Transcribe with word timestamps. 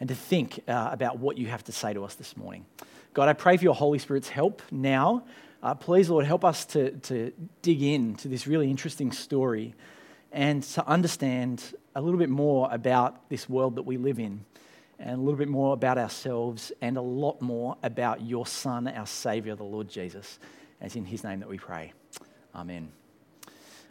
and 0.00 0.08
to 0.08 0.14
think 0.14 0.60
uh, 0.68 0.90
about 0.92 1.18
what 1.18 1.38
you 1.38 1.46
have 1.46 1.64
to 1.64 1.72
say 1.72 1.94
to 1.94 2.04
us 2.04 2.14
this 2.14 2.36
morning. 2.36 2.66
God, 3.14 3.28
I 3.28 3.32
pray 3.32 3.56
for 3.56 3.64
your 3.64 3.74
Holy 3.74 3.98
Spirit's 3.98 4.28
help 4.28 4.62
now. 4.70 5.24
Uh, 5.62 5.74
please, 5.74 6.10
Lord, 6.10 6.26
help 6.26 6.44
us 6.44 6.64
to, 6.66 6.90
to 6.92 7.32
dig 7.62 7.82
into 7.82 8.28
this 8.28 8.46
really 8.46 8.70
interesting 8.70 9.10
story 9.10 9.74
and 10.32 10.62
to 10.62 10.86
understand 10.86 11.62
a 11.94 12.00
little 12.00 12.18
bit 12.18 12.28
more 12.28 12.68
about 12.70 13.28
this 13.30 13.48
world 13.48 13.76
that 13.76 13.82
we 13.82 13.96
live 13.96 14.18
in, 14.18 14.44
and 14.98 15.10
a 15.10 15.20
little 15.20 15.38
bit 15.38 15.48
more 15.48 15.72
about 15.72 15.96
ourselves, 15.96 16.72
and 16.82 16.98
a 16.98 17.02
lot 17.02 17.40
more 17.40 17.76
about 17.82 18.20
your 18.20 18.46
Son, 18.46 18.86
our 18.86 19.06
Savior, 19.06 19.56
the 19.56 19.64
Lord 19.64 19.88
Jesus. 19.88 20.38
And 20.80 20.88
it's 20.88 20.96
in 20.96 21.06
His 21.06 21.24
name 21.24 21.40
that 21.40 21.48
we 21.48 21.58
pray. 21.58 21.94
Amen. 22.54 23.05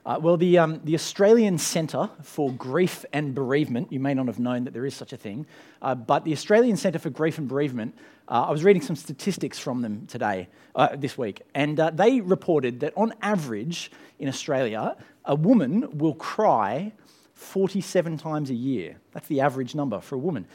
Uh, 0.05 0.19
well, 0.21 0.37
the, 0.37 0.59
um, 0.59 0.79
the 0.83 0.93
Australian 0.93 1.57
Centre 1.57 2.07
for 2.21 2.51
Grief 2.51 3.05
and 3.11 3.33
Bereavement, 3.33 3.91
you 3.91 3.99
may 3.99 4.13
not 4.13 4.27
have 4.27 4.37
known 4.37 4.65
that 4.65 4.73
there 4.73 4.85
is 4.85 4.93
such 4.93 5.13
a 5.13 5.17
thing, 5.17 5.47
uh, 5.81 5.95
but 5.95 6.23
the 6.23 6.31
Australian 6.31 6.77
Centre 6.77 6.99
for 6.99 7.09
Grief 7.09 7.39
and 7.39 7.47
Bereavement, 7.47 7.95
uh, 8.27 8.43
I 8.43 8.51
was 8.51 8.63
reading 8.63 8.83
some 8.83 8.95
statistics 8.95 9.57
from 9.57 9.81
them 9.81 10.05
today, 10.05 10.47
uh, 10.75 10.95
this 10.95 11.17
week, 11.17 11.41
and 11.55 11.79
uh, 11.79 11.89
they 11.89 12.21
reported 12.21 12.81
that 12.81 12.93
on 12.95 13.15
average 13.23 13.91
in 14.19 14.27
Australia, 14.27 14.95
a 15.25 15.33
woman 15.33 15.97
will 15.97 16.13
cry 16.13 16.91
47 17.33 18.19
times 18.19 18.51
a 18.51 18.55
year. 18.55 18.97
That's 19.11 19.27
the 19.27 19.41
average 19.41 19.73
number 19.73 19.99
for 20.01 20.13
a 20.13 20.19
woman. 20.19 20.45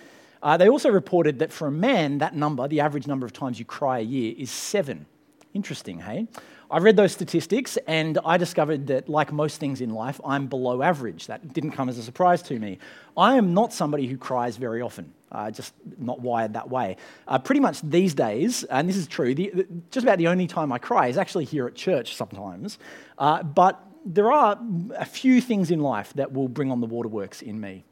Uh, 0.45 0.59
they 0.59 0.69
also 0.69 0.91
reported 0.91 1.41
that 1.41 1.53
for 1.53 1.67
a 1.67 1.73
man, 1.73 2.19
that 2.19 2.37
number, 2.37 2.69
the 2.69 2.81
average 2.81 3.09
number 3.09 3.27
of 3.27 3.33
times 3.33 3.59
you 3.59 3.65
cry 3.65 3.99
a 3.99 4.03
year, 4.03 4.33
is 4.39 4.51
seven. 4.53 5.07
Interesting, 5.55 5.99
hey? 5.99 6.29
I 6.71 6.79
read 6.79 6.95
those 6.95 7.11
statistics 7.11 7.77
and 7.89 8.19
I 8.25 8.37
discovered 8.37 8.87
that, 8.87 9.09
like 9.09 9.33
most 9.33 9.59
things 9.59 9.81
in 9.81 9.91
life, 9.91 10.21
I'm 10.25 10.47
below 10.47 10.83
average. 10.83 11.27
That 11.27 11.53
didn't 11.53 11.73
come 11.73 11.89
as 11.89 11.99
a 11.99 12.03
surprise 12.03 12.43
to 12.43 12.59
me. 12.59 12.79
I 13.17 13.35
am 13.35 13.55
not 13.55 13.73
somebody 13.73 14.07
who 14.07 14.17
cries 14.17 14.57
very 14.57 14.81
often, 14.81 15.13
uh, 15.33 15.51
just 15.51 15.75
not 15.99 16.21
wired 16.21 16.53
that 16.53 16.71
way. 16.71 16.97
Uh, 17.27 17.41
pretty 17.41 17.61
much 17.61 17.81
these 17.83 18.15
days, 18.15 18.63
and 18.65 18.89
this 18.89 18.97
is 18.97 19.09
true, 19.09 19.35
the, 19.35 19.51
the, 19.53 19.67
just 19.91 20.05
about 20.05 20.19
the 20.19 20.29
only 20.29 20.47
time 20.47 20.73
I 20.73 20.79
cry 20.79 21.09
is 21.09 21.19
actually 21.19 21.45
here 21.45 21.67
at 21.67 21.75
church 21.75 22.15
sometimes. 22.15 22.79
Uh, 23.19 23.43
but 23.43 23.85
there 24.05 24.31
are 24.31 24.57
a 24.97 25.05
few 25.05 25.41
things 25.41 25.73
in 25.73 25.81
life 25.81 26.13
that 26.15 26.33
will 26.33 26.49
bring 26.49 26.71
on 26.71 26.81
the 26.81 26.87
waterworks 26.87 27.43
in 27.43 27.61
me. 27.61 27.85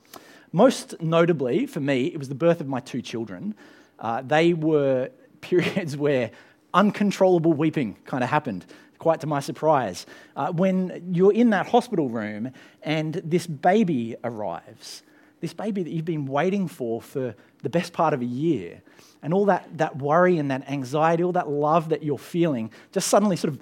Most 0.53 1.01
notably, 1.03 1.67
for 1.67 1.81
me, 1.81 2.07
it 2.07 2.17
was 2.17 2.29
the 2.29 2.35
birth 2.37 2.61
of 2.61 2.69
my 2.69 2.79
two 2.79 3.03
children. 3.03 3.57
Uh, 3.99 4.23
they 4.23 4.55
were 4.55 5.11
periods 5.41 5.97
where 5.97 6.31
uncontrollable 6.75 7.53
weeping 7.53 7.97
kind 8.05 8.23
of 8.23 8.31
happened, 8.31 8.67
quite 8.99 9.21
to 9.21 9.27
my 9.27 9.41
surprise. 9.41 10.07
Uh, 10.37 10.53
when 10.53 11.11
you're 11.13 11.33
in 11.33 11.51
that 11.51 11.67
hospital 11.67 12.09
room 12.09 12.51
and 12.83 13.15
this 13.25 13.47
baby 13.47 14.17
arrives, 14.25 15.03
this 15.41 15.55
baby 15.55 15.83
that 15.83 15.91
you've 15.91 16.05
been 16.05 16.27
waiting 16.27 16.69
for 16.69 17.01
for 17.01 17.35
the 17.63 17.69
best 17.69 17.93
part 17.93 18.13
of 18.13 18.21
a 18.21 18.25
year, 18.25 18.83
and 19.23 19.35
all 19.35 19.47
that, 19.47 19.67
that 19.79 19.97
worry 19.99 20.39
and 20.39 20.51
that 20.51 20.69
anxiety, 20.71 21.25
all 21.25 21.33
that 21.33 21.49
love 21.49 21.89
that 21.89 22.03
you're 22.03 22.19
feeling, 22.19 22.71
just 22.93 23.09
suddenly 23.09 23.37
sort 23.37 23.53
of 23.53 23.61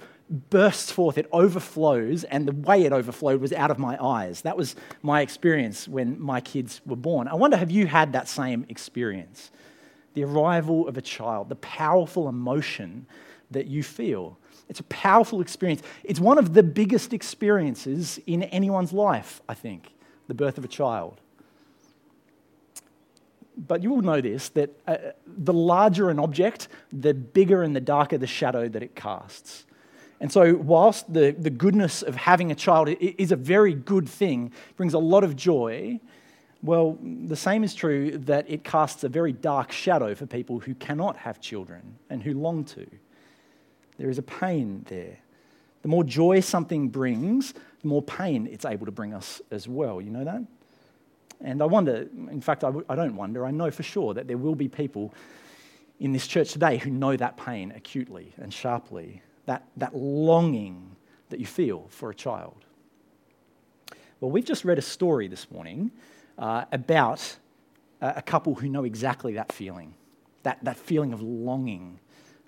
bursts 0.50 0.90
forth, 0.90 1.16
it 1.18 1.26
overflows, 1.32 2.24
and 2.24 2.48
the 2.48 2.52
way 2.52 2.84
it 2.84 2.92
overflowed 2.92 3.40
was 3.40 3.52
out 3.52 3.70
of 3.70 3.78
my 3.78 3.96
eyes. 4.02 4.42
That 4.42 4.56
was 4.56 4.74
my 5.02 5.20
experience 5.20 5.86
when 5.86 6.20
my 6.20 6.40
kids 6.40 6.80
were 6.84 6.96
born. 6.96 7.28
I 7.28 7.34
wonder, 7.34 7.56
have 7.56 7.70
you 7.70 7.86
had 7.86 8.12
that 8.12 8.28
same 8.28 8.66
experience? 8.68 9.50
The 10.16 10.24
arrival 10.24 10.88
of 10.88 10.96
a 10.96 11.02
child, 11.02 11.50
the 11.50 11.56
powerful 11.56 12.26
emotion 12.26 13.06
that 13.50 13.66
you 13.66 13.82
feel. 13.82 14.38
It's 14.66 14.80
a 14.80 14.84
powerful 14.84 15.42
experience. 15.42 15.82
It's 16.02 16.18
one 16.18 16.38
of 16.38 16.54
the 16.54 16.62
biggest 16.62 17.12
experiences 17.12 18.18
in 18.26 18.42
anyone's 18.44 18.94
life, 18.94 19.42
I 19.46 19.52
think, 19.52 19.92
the 20.26 20.32
birth 20.32 20.56
of 20.56 20.64
a 20.64 20.68
child. 20.68 21.20
But 23.58 23.82
you 23.82 23.90
will 23.90 24.00
know 24.00 24.22
this 24.22 24.48
that 24.50 24.70
uh, 24.86 24.96
the 25.26 25.52
larger 25.52 26.08
an 26.08 26.18
object, 26.18 26.68
the 26.90 27.12
bigger 27.12 27.62
and 27.62 27.76
the 27.76 27.80
darker 27.80 28.16
the 28.16 28.26
shadow 28.26 28.68
that 28.70 28.82
it 28.82 28.96
casts. 28.96 29.66
And 30.18 30.32
so, 30.32 30.54
whilst 30.54 31.12
the, 31.12 31.36
the 31.38 31.50
goodness 31.50 32.00
of 32.00 32.16
having 32.16 32.50
a 32.50 32.54
child 32.54 32.88
is 32.88 33.32
a 33.32 33.36
very 33.36 33.74
good 33.74 34.08
thing, 34.08 34.50
brings 34.76 34.94
a 34.94 34.98
lot 34.98 35.24
of 35.24 35.36
joy, 35.36 36.00
well, 36.62 36.98
the 37.02 37.36
same 37.36 37.64
is 37.64 37.74
true 37.74 38.18
that 38.18 38.50
it 38.50 38.64
casts 38.64 39.04
a 39.04 39.08
very 39.08 39.32
dark 39.32 39.72
shadow 39.72 40.14
for 40.14 40.26
people 40.26 40.58
who 40.58 40.74
cannot 40.74 41.16
have 41.16 41.40
children 41.40 41.98
and 42.10 42.22
who 42.22 42.34
long 42.34 42.64
to. 42.64 42.86
There 43.98 44.10
is 44.10 44.18
a 44.18 44.22
pain 44.22 44.84
there. 44.88 45.18
The 45.82 45.88
more 45.88 46.04
joy 46.04 46.40
something 46.40 46.88
brings, 46.88 47.52
the 47.52 47.88
more 47.88 48.02
pain 48.02 48.48
it's 48.50 48.64
able 48.64 48.86
to 48.86 48.92
bring 48.92 49.14
us 49.14 49.40
as 49.50 49.68
well. 49.68 50.00
You 50.00 50.10
know 50.10 50.24
that? 50.24 50.42
And 51.40 51.62
I 51.62 51.66
wonder, 51.66 52.08
in 52.30 52.40
fact, 52.40 52.64
I 52.64 52.68
w- 52.68 52.86
I 52.88 52.94
don't 52.94 53.14
wonder, 53.14 53.44
I 53.44 53.50
know 53.50 53.70
for 53.70 53.82
sure 53.82 54.14
that 54.14 54.26
there 54.26 54.38
will 54.38 54.54
be 54.54 54.68
people 54.68 55.14
in 56.00 56.12
this 56.12 56.26
church 56.26 56.52
today 56.52 56.78
who 56.78 56.90
know 56.90 57.16
that 57.16 57.36
pain 57.36 57.72
acutely 57.76 58.32
and 58.38 58.52
sharply, 58.52 59.22
that, 59.44 59.66
that 59.76 59.94
longing 59.94 60.96
that 61.28 61.40
you 61.40 61.46
feel 61.46 61.86
for 61.88 62.10
a 62.10 62.14
child. 62.14 62.64
Well, 64.20 64.30
we've 64.30 64.44
just 64.44 64.64
read 64.64 64.78
a 64.78 64.82
story 64.82 65.28
this 65.28 65.50
morning 65.50 65.90
uh, 66.38 66.64
about 66.72 67.36
a 68.00 68.22
couple 68.22 68.54
who 68.54 68.68
know 68.68 68.84
exactly 68.84 69.34
that 69.34 69.52
feeling, 69.52 69.94
that, 70.42 70.58
that 70.62 70.76
feeling 70.76 71.12
of 71.12 71.22
longing. 71.22 71.98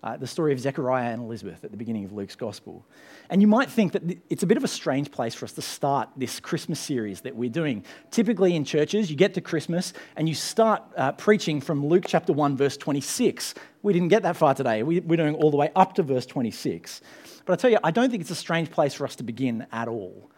Uh, 0.00 0.16
the 0.16 0.28
story 0.28 0.52
of 0.52 0.60
Zechariah 0.60 1.10
and 1.10 1.20
Elizabeth 1.20 1.64
at 1.64 1.72
the 1.72 1.76
beginning 1.76 2.04
of 2.04 2.12
Luke's 2.12 2.36
Gospel. 2.36 2.86
And 3.30 3.40
you 3.40 3.48
might 3.48 3.68
think 3.68 3.90
that 3.92 4.02
it's 4.30 4.44
a 4.44 4.46
bit 4.46 4.56
of 4.56 4.62
a 4.62 4.68
strange 4.68 5.10
place 5.10 5.34
for 5.34 5.44
us 5.44 5.52
to 5.54 5.62
start 5.62 6.08
this 6.16 6.38
Christmas 6.38 6.78
series 6.78 7.22
that 7.22 7.34
we're 7.34 7.50
doing. 7.50 7.84
Typically 8.12 8.54
in 8.54 8.64
churches, 8.64 9.10
you 9.10 9.16
get 9.16 9.34
to 9.34 9.40
Christmas 9.40 9.92
and 10.14 10.28
you 10.28 10.36
start 10.36 10.84
uh, 10.96 11.10
preaching 11.12 11.60
from 11.60 11.84
Luke 11.84 12.04
chapter 12.06 12.32
1, 12.32 12.56
verse 12.56 12.76
26. 12.76 13.54
We 13.82 13.92
didn't 13.92 14.08
get 14.08 14.22
that 14.22 14.36
far 14.36 14.54
today. 14.54 14.84
We, 14.84 15.00
we're 15.00 15.16
doing 15.16 15.34
all 15.34 15.50
the 15.50 15.56
way 15.56 15.72
up 15.74 15.94
to 15.94 16.04
verse 16.04 16.26
26. 16.26 17.00
But 17.44 17.54
I 17.54 17.56
tell 17.56 17.70
you, 17.70 17.78
I 17.82 17.90
don't 17.90 18.08
think 18.08 18.20
it's 18.20 18.30
a 18.30 18.36
strange 18.36 18.70
place 18.70 18.94
for 18.94 19.04
us 19.04 19.16
to 19.16 19.24
begin 19.24 19.66
at 19.72 19.88
all. 19.88 20.30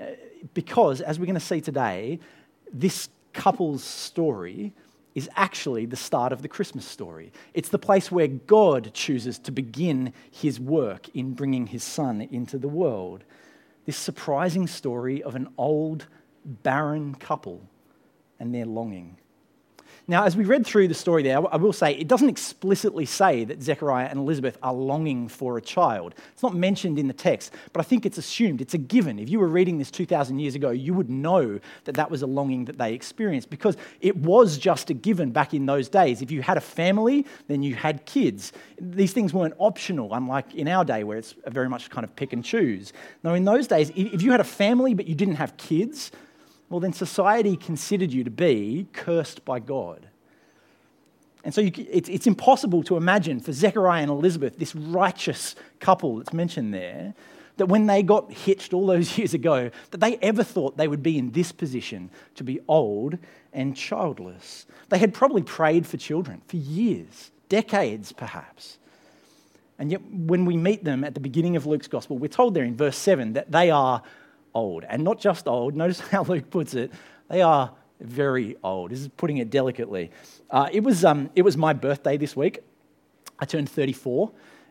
Uh, 0.00 0.04
because, 0.52 1.00
as 1.00 1.18
we're 1.18 1.26
going 1.26 1.34
to 1.34 1.40
see 1.40 1.60
today, 1.60 2.20
this 2.74 3.08
couple's 3.32 3.82
story 3.82 4.72
is 5.14 5.30
actually 5.36 5.86
the 5.86 5.96
start 5.96 6.32
of 6.32 6.42
the 6.42 6.48
Christmas 6.48 6.84
story. 6.84 7.32
It's 7.54 7.68
the 7.68 7.78
place 7.78 8.10
where 8.10 8.26
God 8.26 8.92
chooses 8.92 9.38
to 9.40 9.52
begin 9.52 10.12
his 10.30 10.58
work 10.58 11.08
in 11.14 11.34
bringing 11.34 11.68
his 11.68 11.84
son 11.84 12.20
into 12.20 12.58
the 12.58 12.68
world. 12.68 13.22
This 13.86 13.96
surprising 13.96 14.66
story 14.66 15.22
of 15.22 15.36
an 15.36 15.48
old, 15.56 16.08
barren 16.44 17.14
couple 17.14 17.62
and 18.40 18.52
their 18.52 18.66
longing. 18.66 19.18
Now, 20.06 20.24
as 20.24 20.36
we 20.36 20.44
read 20.44 20.66
through 20.66 20.88
the 20.88 20.94
story 20.94 21.22
there, 21.22 21.38
I 21.52 21.56
will 21.56 21.72
say 21.72 21.94
it 21.94 22.08
doesn't 22.08 22.28
explicitly 22.28 23.06
say 23.06 23.44
that 23.44 23.62
Zechariah 23.62 24.06
and 24.06 24.18
Elizabeth 24.18 24.58
are 24.62 24.74
longing 24.74 25.28
for 25.28 25.56
a 25.56 25.62
child. 25.62 26.14
It's 26.32 26.42
not 26.42 26.54
mentioned 26.54 26.98
in 26.98 27.08
the 27.08 27.14
text, 27.14 27.52
but 27.72 27.80
I 27.80 27.84
think 27.84 28.04
it's 28.04 28.18
assumed, 28.18 28.60
it's 28.60 28.74
a 28.74 28.78
given. 28.78 29.18
If 29.18 29.30
you 29.30 29.40
were 29.40 29.48
reading 29.48 29.78
this 29.78 29.90
2,000 29.90 30.38
years 30.38 30.54
ago, 30.54 30.70
you 30.70 30.92
would 30.94 31.08
know 31.08 31.58
that 31.84 31.94
that 31.94 32.10
was 32.10 32.22
a 32.22 32.26
longing 32.26 32.66
that 32.66 32.76
they 32.76 32.92
experienced 32.92 33.48
because 33.48 33.76
it 34.00 34.16
was 34.16 34.58
just 34.58 34.90
a 34.90 34.94
given 34.94 35.30
back 35.30 35.54
in 35.54 35.66
those 35.66 35.88
days. 35.88 36.20
If 36.20 36.30
you 36.30 36.42
had 36.42 36.58
a 36.58 36.62
family, 36.62 37.26
then 37.48 37.62
you 37.62 37.74
had 37.74 38.04
kids. 38.04 38.52
These 38.78 39.12
things 39.12 39.32
weren't 39.32 39.54
optional, 39.58 40.12
unlike 40.12 40.54
in 40.54 40.68
our 40.68 40.84
day 40.84 41.04
where 41.04 41.16
it's 41.16 41.34
very 41.46 41.68
much 41.68 41.88
kind 41.88 42.04
of 42.04 42.14
pick 42.14 42.32
and 42.32 42.44
choose. 42.44 42.92
Now, 43.22 43.34
in 43.34 43.44
those 43.44 43.66
days, 43.66 43.90
if 43.94 44.22
you 44.22 44.30
had 44.32 44.40
a 44.40 44.44
family 44.44 44.92
but 44.94 45.06
you 45.06 45.14
didn't 45.14 45.36
have 45.36 45.56
kids, 45.56 46.10
well, 46.68 46.80
then 46.80 46.92
society 46.92 47.56
considered 47.56 48.12
you 48.12 48.24
to 48.24 48.30
be 48.30 48.86
cursed 48.92 49.44
by 49.44 49.58
God. 49.60 50.08
And 51.44 51.52
so 51.54 51.60
you, 51.60 51.70
it's, 51.76 52.08
it's 52.08 52.26
impossible 52.26 52.82
to 52.84 52.96
imagine 52.96 53.38
for 53.38 53.52
Zechariah 53.52 54.02
and 54.02 54.10
Elizabeth, 54.10 54.58
this 54.58 54.74
righteous 54.74 55.54
couple 55.78 56.16
that's 56.16 56.32
mentioned 56.32 56.72
there, 56.72 57.14
that 57.58 57.66
when 57.66 57.86
they 57.86 58.02
got 58.02 58.32
hitched 58.32 58.72
all 58.72 58.86
those 58.86 59.16
years 59.18 59.34
ago, 59.34 59.70
that 59.90 60.00
they 60.00 60.16
ever 60.16 60.42
thought 60.42 60.76
they 60.76 60.88
would 60.88 61.02
be 61.02 61.18
in 61.18 61.32
this 61.32 61.52
position 61.52 62.10
to 62.34 62.44
be 62.44 62.60
old 62.66 63.18
and 63.52 63.76
childless. 63.76 64.66
They 64.88 64.98
had 64.98 65.14
probably 65.14 65.42
prayed 65.42 65.86
for 65.86 65.96
children 65.96 66.40
for 66.48 66.56
years, 66.56 67.30
decades 67.48 68.12
perhaps. 68.12 68.78
And 69.78 69.90
yet, 69.90 70.02
when 70.08 70.44
we 70.44 70.56
meet 70.56 70.84
them 70.84 71.02
at 71.04 71.14
the 71.14 71.20
beginning 71.20 71.56
of 71.56 71.66
Luke's 71.66 71.88
gospel, 71.88 72.16
we're 72.16 72.28
told 72.28 72.54
there 72.54 72.64
in 72.64 72.76
verse 72.76 72.96
7 72.96 73.32
that 73.32 73.50
they 73.50 73.70
are 73.70 74.02
old. 74.54 74.84
And 74.88 75.04
not 75.04 75.20
just 75.20 75.48
old, 75.48 75.74
notice 75.76 76.00
how 76.00 76.22
Luke 76.22 76.50
puts 76.50 76.74
it, 76.74 76.92
they 77.28 77.42
are 77.42 77.72
very 78.00 78.56
old. 78.62 78.90
This 78.90 79.00
is 79.00 79.08
putting 79.08 79.38
it 79.38 79.50
delicately. 79.50 80.10
Uh, 80.50 80.68
it, 80.72 80.80
was, 80.80 81.04
um, 81.04 81.30
it 81.34 81.42
was 81.42 81.56
my 81.56 81.72
birthday 81.72 82.16
this 82.16 82.36
week. 82.36 82.60
I 83.38 83.44
turned 83.44 83.68
34. 83.68 84.30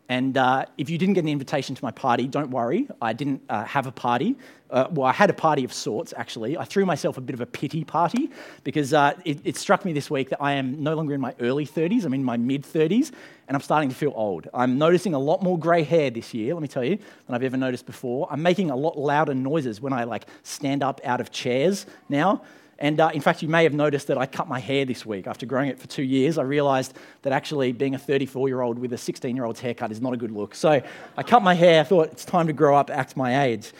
And 0.09 0.37
uh, 0.37 0.65
if 0.77 0.89
you 0.89 0.97
didn't 0.97 1.13
get 1.13 1.23
an 1.23 1.29
invitation 1.29 1.75
to 1.75 1.83
my 1.83 1.91
party, 1.91 2.27
don't 2.27 2.51
worry. 2.51 2.87
I 3.01 3.13
didn't 3.13 3.41
uh, 3.47 3.63
have 3.63 3.87
a 3.87 3.91
party. 3.91 4.35
Uh, 4.69 4.87
well, 4.91 5.07
I 5.07 5.13
had 5.13 5.29
a 5.29 5.33
party 5.33 5.63
of 5.63 5.71
sorts, 5.71 6.13
actually. 6.17 6.57
I 6.57 6.65
threw 6.65 6.85
myself 6.85 7.17
a 7.17 7.21
bit 7.21 7.35
of 7.35 7.41
a 7.41 7.45
pity 7.45 7.83
party 7.83 8.29
because 8.63 8.93
uh, 8.93 9.13
it, 9.23 9.39
it, 9.43 9.55
struck 9.55 9.85
me 9.85 9.93
this 9.93 10.09
week 10.09 10.29
that 10.29 10.41
I 10.41 10.53
am 10.53 10.83
no 10.83 10.95
longer 10.95 11.13
in 11.13 11.21
my 11.21 11.33
early 11.39 11.65
30s. 11.65 12.05
I'm 12.05 12.13
in 12.13 12.23
my 12.23 12.37
mid 12.37 12.63
30s, 12.63 13.11
and 13.47 13.55
I'm 13.55 13.61
starting 13.61 13.89
to 13.89 13.95
feel 13.95 14.13
old. 14.15 14.49
I'm 14.53 14.77
noticing 14.77 15.13
a 15.13 15.19
lot 15.19 15.41
more 15.41 15.57
grey 15.57 15.83
hair 15.83 16.09
this 16.09 16.33
year, 16.33 16.53
let 16.53 16.61
me 16.61 16.67
tell 16.67 16.83
you, 16.83 16.97
than 16.97 17.35
I've 17.35 17.43
ever 17.43 17.57
noticed 17.57 17.85
before. 17.85 18.27
I'm 18.29 18.41
making 18.41 18.71
a 18.71 18.75
lot 18.75 18.97
louder 18.97 19.35
noises 19.35 19.79
when 19.79 19.93
I 19.93 20.03
like 20.03 20.25
stand 20.41 20.83
up 20.83 20.99
out 21.03 21.21
of 21.21 21.31
chairs 21.31 21.85
now. 22.09 22.41
And 22.79 22.99
uh, 22.99 23.11
in 23.13 23.21
fact, 23.21 23.41
you 23.41 23.47
may 23.47 23.63
have 23.63 23.73
noticed 23.73 24.07
that 24.07 24.17
I 24.17 24.25
cut 24.25 24.47
my 24.47 24.59
hair 24.59 24.85
this 24.85 25.05
week. 25.05 25.27
After 25.27 25.45
growing 25.45 25.69
it 25.69 25.79
for 25.79 25.87
two 25.87 26.03
years, 26.03 26.37
I 26.37 26.43
realized 26.43 26.97
that 27.21 27.31
actually 27.31 27.71
being 27.71 27.95
a 27.95 27.99
34 27.99 28.47
year 28.47 28.61
old 28.61 28.79
with 28.79 28.93
a 28.93 28.97
16 28.97 29.35
year 29.35 29.45
old's 29.45 29.59
haircut 29.59 29.91
is 29.91 30.01
not 30.01 30.13
a 30.13 30.17
good 30.17 30.31
look. 30.31 30.55
So 30.55 30.81
I 31.17 31.23
cut 31.23 31.43
my 31.43 31.53
hair, 31.53 31.81
I 31.81 31.83
thought 31.83 32.11
it's 32.11 32.25
time 32.25 32.47
to 32.47 32.53
grow 32.53 32.75
up, 32.75 32.89
act 32.89 33.15
my 33.15 33.45
age. 33.45 33.71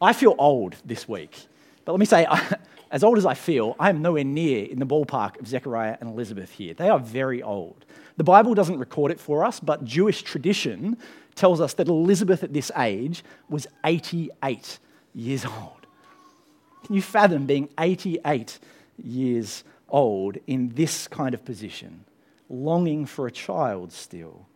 I 0.00 0.12
feel 0.12 0.34
old 0.38 0.76
this 0.84 1.08
week. 1.08 1.36
But 1.84 1.92
let 1.92 1.98
me 1.98 2.06
say, 2.06 2.26
as 2.90 3.04
old 3.04 3.18
as 3.18 3.26
I 3.26 3.34
feel, 3.34 3.76
I 3.78 3.90
am 3.90 4.02
nowhere 4.02 4.24
near 4.24 4.64
in 4.64 4.78
the 4.78 4.86
ballpark 4.86 5.38
of 5.38 5.46
Zechariah 5.46 5.96
and 6.00 6.08
Elizabeth 6.08 6.50
here. 6.50 6.74
They 6.74 6.88
are 6.88 6.98
very 6.98 7.42
old. 7.42 7.84
The 8.16 8.24
Bible 8.24 8.54
doesn't 8.54 8.78
record 8.78 9.10
it 9.12 9.20
for 9.20 9.44
us, 9.44 9.60
but 9.60 9.84
Jewish 9.84 10.22
tradition 10.22 10.96
tells 11.34 11.60
us 11.60 11.74
that 11.74 11.88
Elizabeth 11.88 12.44
at 12.44 12.52
this 12.52 12.70
age 12.76 13.24
was 13.48 13.66
88 13.84 14.78
years 15.14 15.44
old. 15.62 15.79
Can 16.84 16.94
you 16.94 17.02
fathom 17.02 17.46
being 17.46 17.68
88 17.78 18.58
years 19.02 19.64
old 19.88 20.38
in 20.46 20.70
this 20.70 21.08
kind 21.08 21.34
of 21.34 21.44
position, 21.44 22.04
longing 22.48 23.06
for 23.06 23.26
a 23.26 23.30
child 23.30 23.92
still? 23.92 24.46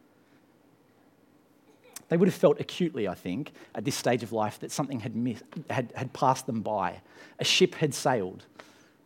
They 2.09 2.17
would 2.17 2.29
have 2.29 2.35
felt 2.35 2.61
acutely, 2.61 3.09
I 3.09 3.15
think, 3.15 3.53
at 3.75 3.85
this 3.85 3.95
stage 3.95 4.23
of 4.23 4.33
life 4.33 4.61
that 4.61 4.71
something 4.71 5.01
had, 5.01 5.17
missed, 5.17 5.43
had, 5.71 5.93
had 5.95 6.13
passed 6.13 6.47
them 6.47 6.61
by. 6.61 7.01
A 7.39 7.45
ship 7.45 7.75
had 7.75 7.95
sailed. 7.95 8.45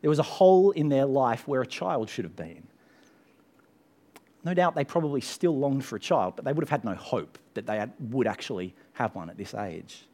There 0.00 0.10
was 0.10 0.18
a 0.18 0.24
hole 0.24 0.72
in 0.72 0.88
their 0.88 1.06
life 1.06 1.46
where 1.46 1.62
a 1.62 1.66
child 1.66 2.10
should 2.10 2.24
have 2.24 2.36
been. 2.36 2.64
No 4.44 4.54
doubt 4.54 4.74
they 4.74 4.84
probably 4.84 5.20
still 5.20 5.56
longed 5.56 5.84
for 5.84 5.96
a 5.96 6.00
child, 6.00 6.34
but 6.36 6.44
they 6.44 6.52
would 6.52 6.62
have 6.62 6.70
had 6.70 6.84
no 6.84 6.94
hope 6.94 7.38
that 7.54 7.66
they 7.66 7.78
had, 7.78 7.92
would 7.98 8.26
actually 8.26 8.74
have 8.94 9.14
one 9.14 9.30
at 9.30 9.36
this 9.36 9.54
age. 9.54 10.04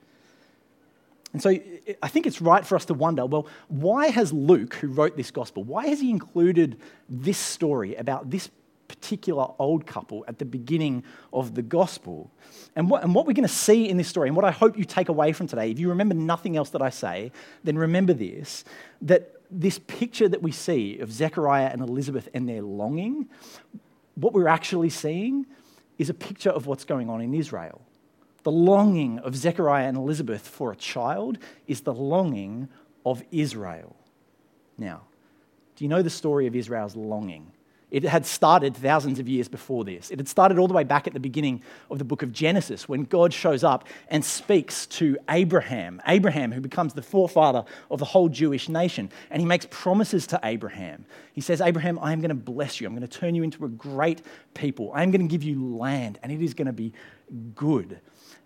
And 1.35 1.43
so 1.43 1.51
I 2.01 2.09
think 2.09 2.27
it's 2.27 2.41
right 2.41 2.65
for 2.65 2.77
us 2.77 2.85
to 2.87 2.95
wonder 2.95 3.27
well, 3.27 3.49
why 3.67 4.07
has 4.07 4.33
Luke, 4.33 4.75
who 4.75 4.87
wrote 4.87 5.17
this 5.17 5.33
gospel, 5.33 5.65
why 5.65 5.89
has 5.89 6.01
he 6.01 6.09
included 6.09 6.81
this 7.09 7.39
story 7.39 7.97
about 7.97 8.31
this 8.31 8.49
particular 8.87 9.49
old 9.59 9.85
couple 9.85 10.25
at 10.29 10.39
the 10.39 10.45
beginning 10.45 11.03
of 11.33 11.57
the 11.57 11.63
gospel? 11.63 12.31
And 12.77 12.89
what, 12.89 13.03
and 13.03 13.17
what 13.17 13.27
we're 13.27 13.33
going 13.33 13.49
to 13.49 13.53
see 13.53 13.89
in 13.89 13.97
this 13.97 14.07
story, 14.07 14.29
and 14.29 14.37
what 14.37 14.45
I 14.45 14.53
hope 14.53 14.79
you 14.79 14.85
take 14.85 15.09
away 15.09 15.33
from 15.33 15.49
today, 15.49 15.73
if 15.73 15.79
you 15.81 15.89
remember 15.89 16.15
nothing 16.15 16.57
else 16.57 16.71
that 16.71 16.83
I 16.83 16.91
say, 16.91 17.33
then 17.65 17.77
remember 17.77 18.13
this 18.13 18.65
that 19.03 19.33
this 19.51 19.81
picture 19.81 20.29
that 20.29 20.41
we 20.41 20.53
see 20.53 21.01
of 21.01 21.13
Zechariah 21.13 21.67
and 21.67 21.83
Elizabeth 21.83 22.29
and 22.33 22.49
their 22.49 22.63
longing, 22.63 23.29
what 24.15 24.33
we're 24.33 24.49
actually 24.49 24.91
seeing 24.91 25.47
is 25.99 26.09
a 26.09 26.15
picture 26.15 26.51
of 26.51 26.67
what's 26.67 26.85
going 26.85 27.11
on 27.11 27.21
in 27.21 27.35
Israel. 27.35 27.83
The 28.45 28.53
longing 28.53 29.19
of 29.21 29.35
Zechariah 29.35 29.89
and 29.89 29.97
Elizabeth 29.97 30.47
for 30.47 30.71
a 30.71 30.77
child 30.77 31.39
is 31.67 31.81
the 31.81 31.95
longing 31.95 32.69
of 33.05 33.23
Israel. 33.33 33.97
Now, 34.79 35.03
do 35.77 35.85
you 35.85 35.89
know 35.89 36.03
the 36.03 36.11
story 36.11 36.47
of 36.47 36.55
Israel's 36.55 36.95
longing? 36.95 37.51
It 37.91 38.03
had 38.03 38.27
started 38.27 38.77
thousands 38.77 39.21
of 39.21 39.29
years 39.29 39.47
before 39.47 39.85
this. 39.85 40.11
It 40.11 40.19
had 40.19 40.29
started 40.29 40.59
all 40.59 40.67
the 40.67 40.75
way 40.75 40.83
back 40.83 41.07
at 41.07 41.13
the 41.13 41.21
beginning 41.21 41.63
of 41.93 41.99
the 41.99 42.05
book 42.05 42.23
of 42.23 42.33
Genesis 42.33 42.89
when 42.89 43.05
God 43.05 43.33
shows 43.33 43.63
up 43.63 43.87
and 44.09 44.25
speaks 44.25 44.87
to 44.87 45.17
Abraham. 45.31 46.03
Abraham, 46.09 46.51
who 46.51 46.61
becomes 46.61 46.95
the 46.95 47.03
forefather 47.03 47.65
of 47.93 48.01
the 48.01 48.05
whole 48.05 48.29
Jewish 48.29 48.69
nation. 48.69 49.11
And 49.31 49.41
he 49.41 49.47
makes 49.47 49.69
promises 49.71 50.27
to 50.29 50.41
Abraham. 50.43 51.07
He 51.35 51.41
says, 51.41 51.61
Abraham, 51.61 52.01
I 52.01 52.13
am 52.13 52.21
going 52.21 52.31
to 52.31 52.35
bless 52.35 52.81
you. 52.81 52.89
I'm 52.89 52.97
going 52.97 53.09
to 53.09 53.19
turn 53.19 53.37
you 53.37 53.45
into 53.45 53.65
a 53.65 53.69
great 53.69 54.23
people. 54.55 54.91
I 54.93 55.05
am 55.05 55.13
going 55.13 55.27
to 55.27 55.31
give 55.31 55.45
you 55.45 55.77
land, 55.77 56.19
and 56.25 56.33
it 56.33 56.43
is 56.43 56.53
going 56.53 56.67
to 56.67 56.73
be 56.73 56.93
good. 57.55 58.01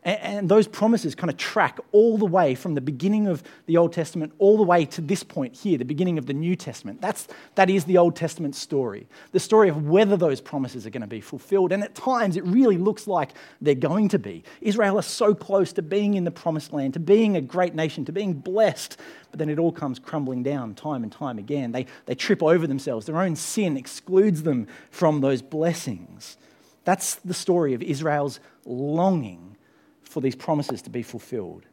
And, 0.05 0.49
those 0.49 0.69
promises 0.69 1.15
kind 1.15 1.29
of 1.29 1.37
track 1.37 1.79
all 1.93 2.17
the 2.17 2.25
way 2.25 2.55
from 2.55 2.75
the 2.75 2.81
beginning 2.81 3.27
of 3.27 3.43
the 3.67 3.77
Old 3.77 3.93
Testament 3.93 4.33
all 4.39 4.57
the 4.57 4.63
way 4.63 4.87
to 4.87 5.01
this 5.01 5.23
point 5.23 5.55
here, 5.55 5.77
the 5.77 5.85
beginning 5.85 6.17
of 6.17 6.27
the 6.27 6.33
New 6.33 6.57
Testament. 6.57 7.01
That's, 7.01 7.29
that 7.57 7.69
is 7.69 7.85
the 7.85 7.99
Old 7.99 8.17
Testament 8.17 8.55
story. 8.55 9.07
The 9.33 9.41
story 9.41 9.69
of 9.69 9.89
whether 9.89 10.17
those 10.17 10.41
promises 10.41 10.87
are 10.87 10.91
going 10.91 11.03
to 11.03 11.09
be 11.09 11.21
fulfilled. 11.21 11.73
And 11.73 11.83
at 11.83 11.95
times, 11.95 12.37
it 12.37 12.45
really 12.45 12.79
looks 12.79 13.07
like 13.07 13.33
they're 13.61 13.75
going 13.75 14.09
to 14.11 14.19
be. 14.19 14.45
Israel 14.61 14.99
is 14.99 15.07
so 15.07 15.35
close 15.35 15.73
to 15.75 15.83
being 15.83 16.15
in 16.15 16.25
the 16.25 16.31
promised 16.31 16.73
land, 16.73 16.95
to 16.95 17.01
being 17.01 17.37
a 17.37 17.41
great 17.41 17.75
nation, 17.75 18.05
to 18.07 18.13
being 18.13 18.33
blessed. 18.33 18.99
But 19.31 19.39
then 19.39 19.51
it 19.51 19.59
all 19.59 19.73
comes 19.73 19.99
crumbling 19.99 20.43
down 20.43 20.75
time 20.75 21.03
and 21.03 21.13
time 21.13 21.39
again. 21.39 21.73
They, 21.73 21.87
they 22.07 22.15
trip 22.15 22.43
over 22.43 22.67
themselves. 22.67 23.07
Their 23.07 23.21
own 23.21 23.37
sin 23.37 23.77
excludes 23.77 24.45
them 24.45 24.69
from 24.91 25.21
those 25.21 25.43
blessings. 25.43 26.39
That's 26.89 27.17
the 27.17 27.35
story 27.35 27.75
of 27.75 27.83
Israel's 27.83 28.41
longing 28.65 29.59
for 30.05 30.23
these 30.23 30.35
promises 30.35 30.81
to 30.81 30.89
be 30.89 31.03
fulfilled. 31.03 31.67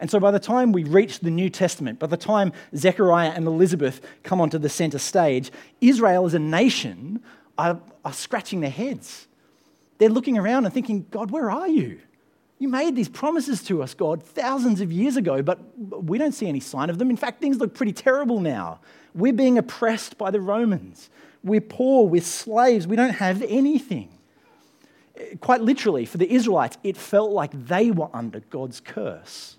And 0.00 0.10
so 0.10 0.20
by 0.20 0.30
the 0.30 0.38
time 0.38 0.70
we 0.72 0.84
reach 0.84 1.20
the 1.20 1.30
New 1.30 1.48
Testament, 1.48 1.98
by 1.98 2.08
the 2.08 2.18
time 2.18 2.52
Zechariah 2.76 3.30
and 3.30 3.46
Elizabeth 3.46 4.02
come 4.22 4.38
onto 4.38 4.58
the 4.58 4.68
center 4.68 4.98
stage, 4.98 5.50
Israel 5.80 6.26
as 6.26 6.34
a 6.34 6.38
nation 6.38 7.22
are, 7.56 7.80
are 8.04 8.12
scratching 8.12 8.60
their 8.60 8.68
heads. 8.68 9.28
They're 9.96 10.10
looking 10.10 10.36
around 10.36 10.66
and 10.66 10.74
thinking, 10.74 11.06
God, 11.10 11.30
where 11.30 11.50
are 11.50 11.68
you? 11.68 11.98
You 12.58 12.68
made 12.68 12.94
these 12.94 13.08
promises 13.08 13.62
to 13.62 13.82
us, 13.82 13.94
God, 13.94 14.22
thousands 14.22 14.82
of 14.82 14.92
years 14.92 15.16
ago, 15.16 15.40
but 15.40 15.58
we 15.78 16.18
don't 16.18 16.32
see 16.32 16.48
any 16.48 16.60
sign 16.60 16.90
of 16.90 16.98
them. 16.98 17.08
In 17.08 17.16
fact, 17.16 17.40
things 17.40 17.56
look 17.56 17.72
pretty 17.72 17.94
terrible 17.94 18.40
now. 18.40 18.80
We're 19.14 19.32
being 19.32 19.56
oppressed 19.56 20.18
by 20.18 20.30
the 20.30 20.40
Romans. 20.42 21.08
We're 21.42 21.62
poor, 21.62 22.06
we're 22.06 22.20
slaves, 22.20 22.86
we 22.86 22.96
don't 22.96 23.14
have 23.14 23.40
anything 23.40 24.10
quite 25.40 25.60
literally, 25.60 26.04
for 26.04 26.18
the 26.18 26.32
Israelites, 26.32 26.78
it 26.82 26.96
felt 26.96 27.30
like 27.30 27.50
they 27.66 27.90
were 27.90 28.08
under 28.12 28.40
God's 28.40 28.80
curse. 28.80 29.56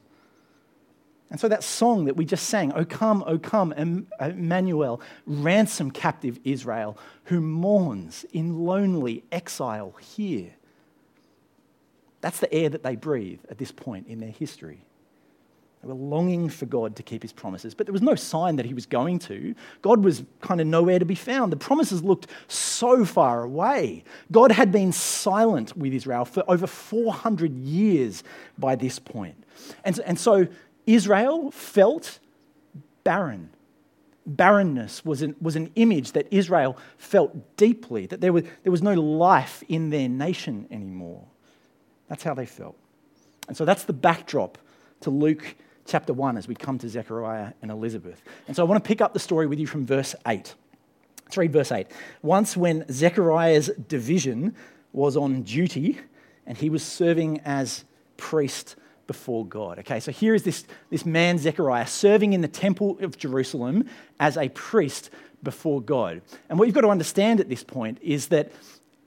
And 1.30 1.40
so 1.40 1.48
that 1.48 1.63
song 1.63 2.06
that 2.06 2.18
we 2.18 2.25
just 2.25 2.48
sang, 2.48 2.74
O 2.74 2.84
come, 2.84 3.24
O 3.25 3.40
come, 3.40 4.06
Emmanuel, 4.19 5.02
ransom 5.25 5.90
captive 5.90 6.40
Israel, 6.44 6.98
who 7.25 7.40
mourns 7.40 8.25
in 8.34 8.66
lonely 8.66 9.24
exile 9.31 9.96
here. 10.02 10.52
That's 12.19 12.40
the 12.40 12.54
air 12.54 12.69
that 12.69 12.84
they 12.84 12.98
breathe 12.98 13.40
at 13.50 13.58
this 13.58 13.72
point 13.72 14.08
in 14.08 14.19
their 14.19 14.31
history. 14.31 14.84
They 15.81 15.88
were 15.88 15.95
longing 15.95 16.48
for 16.50 16.68
God 16.68 16.95
to 16.98 17.04
keep 17.04 17.24
his 17.24 17.33
promises, 17.33 17.74
but 17.74 17.88
there 17.88 17.94
was 17.94 18.04
no 18.04 18.13
sign 18.13 18.57
that 18.57 18.68
he 18.68 18.74
was 18.74 18.86
going 18.86 19.18
to. 19.19 19.56
God 19.81 20.04
was 20.04 20.24
kind 20.39 20.62
of 20.62 20.68
nowhere 20.68 21.00
to 21.00 21.06
be 21.06 21.16
found. 21.16 21.51
The 21.51 21.57
promises 21.57 22.04
looked 22.04 22.28
so 22.48 23.04
far 23.04 23.44
away. 23.44 24.04
God 24.31 24.51
had 24.51 24.72
been 24.72 24.92
silent 24.92 25.75
with 25.75 25.94
Israel 25.94 26.25
for 26.25 26.44
over 26.48 26.68
400 26.68 27.57
years 27.57 28.24
by 28.60 28.75
this 28.75 29.00
point. 29.00 29.44
And, 29.83 30.00
and 30.01 30.19
so 30.19 30.48
Israel 30.86 31.50
felt 31.50 32.19
barren. 33.04 33.50
Barrenness 34.27 35.04
was 35.04 35.24
an, 35.24 35.36
was 35.42 35.56
an 35.56 35.72
image 35.74 36.12
that 36.12 36.27
Israel 36.30 36.77
felt 36.98 37.57
deeply, 37.57 38.06
that 38.06 38.22
there 38.22 38.31
was, 38.31 38.44
there 38.62 38.72
was 38.72 38.84
no 38.84 38.94
life 38.94 39.63
in 39.67 39.89
their 39.89 40.08
nation 40.08 40.67
anymore. 40.70 41.25
That's 42.08 42.22
how 42.22 42.36
they 42.36 42.46
felt. 42.46 42.77
And 43.48 43.58
so 43.58 43.65
that's 43.65 43.86
the 43.86 43.94
backdrop 43.94 44.60
to 45.01 45.10
Luke 45.10 45.56
chapter 45.86 46.14
1 46.14 46.38
as 46.38 46.48
we 46.48 46.56
come 46.56 46.78
to 46.80 46.90
Zechariah 46.90 47.54
and 47.62 47.72
Elizabeth. 47.72 48.22
And 48.48 48.56
so 48.56 48.64
I 48.64 48.66
want 48.68 48.84
to 48.84 48.88
pick 48.88 49.02
up 49.02 49.14
the 49.14 49.20
story 49.20 49.48
with 49.48 49.60
you 49.60 49.68
from 49.68 49.86
verse 49.86 50.16
8. 50.28 50.54
Let's 51.26 51.38
read 51.38 51.54
verse 51.54 51.72
8. 51.72 51.88
Once, 52.22 52.58
when 52.58 52.86
Zechariah's 52.92 53.70
division 53.88 54.56
was 54.94 55.16
on 55.16 55.44
duty 55.44 56.00
and 56.46 56.58
he 56.58 56.70
was 56.70 56.84
serving 56.84 57.40
as 57.46 57.86
priest 58.18 58.76
before 59.08 59.46
God. 59.46 59.80
Okay, 59.80 60.00
so 60.00 60.12
here 60.12 60.36
is 60.36 60.44
this, 60.44 60.66
this 60.90 61.06
man, 61.06 61.38
Zechariah, 61.38 61.88
serving 61.88 62.34
in 62.34 62.42
the 62.42 62.48
temple 62.48 62.98
of 63.02 63.18
Jerusalem 63.18 63.86
as 64.20 64.38
a 64.38 64.50
priest 64.50 65.10
before 65.44 65.82
God. 65.82 66.22
And 66.50 66.60
what 66.60 66.68
you've 66.68 66.76
got 66.76 66.82
to 66.82 66.90
understand 66.90 67.40
at 67.40 67.50
this 67.50 67.64
point 67.64 67.98
is 68.02 68.28
that 68.28 68.52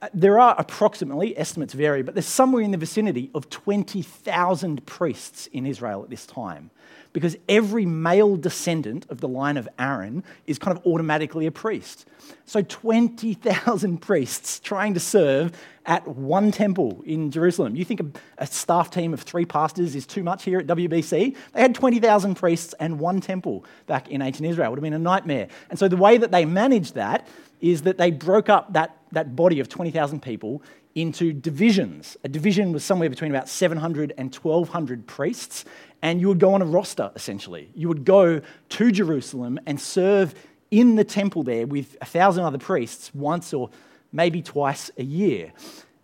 Uh, 0.04 0.08
there 0.12 0.38
are 0.38 0.54
approximately, 0.58 1.34
estimates 1.38 1.72
vary, 1.72 2.02
but 2.02 2.14
there's 2.14 2.26
somewhere 2.26 2.62
in 2.62 2.72
the 2.72 2.76
vicinity 2.76 3.30
of 3.34 3.48
20,000 3.48 4.84
priests 4.84 5.46
in 5.46 5.64
Israel 5.64 6.02
at 6.02 6.10
this 6.10 6.26
time. 6.26 6.70
Because 7.14 7.38
every 7.48 7.86
male 7.86 8.36
descendant 8.36 9.06
of 9.08 9.22
the 9.22 9.28
line 9.28 9.56
of 9.56 9.66
Aaron 9.78 10.22
is 10.46 10.58
kind 10.58 10.76
of 10.76 10.86
automatically 10.86 11.46
a 11.46 11.50
priest. 11.50 12.04
So 12.44 12.60
20,000 12.60 13.96
priests 14.02 14.60
trying 14.60 14.92
to 14.92 15.00
serve 15.00 15.52
at 15.86 16.06
one 16.08 16.50
temple 16.50 17.02
in 17.04 17.30
Jerusalem. 17.30 17.76
You 17.76 17.84
think 17.84 18.18
a 18.38 18.46
staff 18.46 18.90
team 18.90 19.12
of 19.12 19.22
three 19.22 19.44
pastors 19.44 19.94
is 19.94 20.06
too 20.06 20.22
much 20.22 20.44
here 20.44 20.58
at 20.58 20.66
WBC? 20.66 21.36
They 21.52 21.60
had 21.60 21.74
20,000 21.74 22.34
priests 22.34 22.74
and 22.80 22.98
one 22.98 23.20
temple 23.20 23.64
back 23.86 24.08
in 24.08 24.22
ancient 24.22 24.48
Israel. 24.48 24.68
It 24.68 24.70
would 24.70 24.78
have 24.78 24.82
been 24.84 24.94
a 24.94 24.98
nightmare. 24.98 25.48
And 25.70 25.78
so 25.78 25.88
the 25.88 25.96
way 25.96 26.16
that 26.16 26.30
they 26.30 26.44
managed 26.44 26.94
that 26.94 27.26
is 27.60 27.82
that 27.82 27.98
they 27.98 28.10
broke 28.10 28.48
up 28.48 28.72
that, 28.72 28.96
that 29.12 29.36
body 29.36 29.60
of 29.60 29.68
20,000 29.68 30.20
people 30.20 30.62
into 30.94 31.32
divisions. 31.32 32.16
A 32.24 32.28
division 32.28 32.72
was 32.72 32.84
somewhere 32.84 33.10
between 33.10 33.30
about 33.30 33.48
700 33.48 34.14
and 34.16 34.34
1,200 34.34 35.06
priests, 35.06 35.64
and 36.02 36.20
you 36.20 36.28
would 36.28 36.38
go 36.38 36.54
on 36.54 36.62
a 36.62 36.66
roster 36.66 37.10
essentially. 37.14 37.68
You 37.74 37.88
would 37.88 38.04
go 38.04 38.40
to 38.70 38.92
Jerusalem 38.92 39.58
and 39.66 39.80
serve 39.80 40.34
in 40.70 40.96
the 40.96 41.04
temple 41.04 41.42
there 41.42 41.66
with 41.66 41.96
a 42.00 42.04
thousand 42.04 42.44
other 42.44 42.58
priests 42.58 43.12
once 43.14 43.52
or 43.52 43.70
maybe 44.14 44.40
twice 44.40 44.90
a 44.96 45.02
year. 45.02 45.52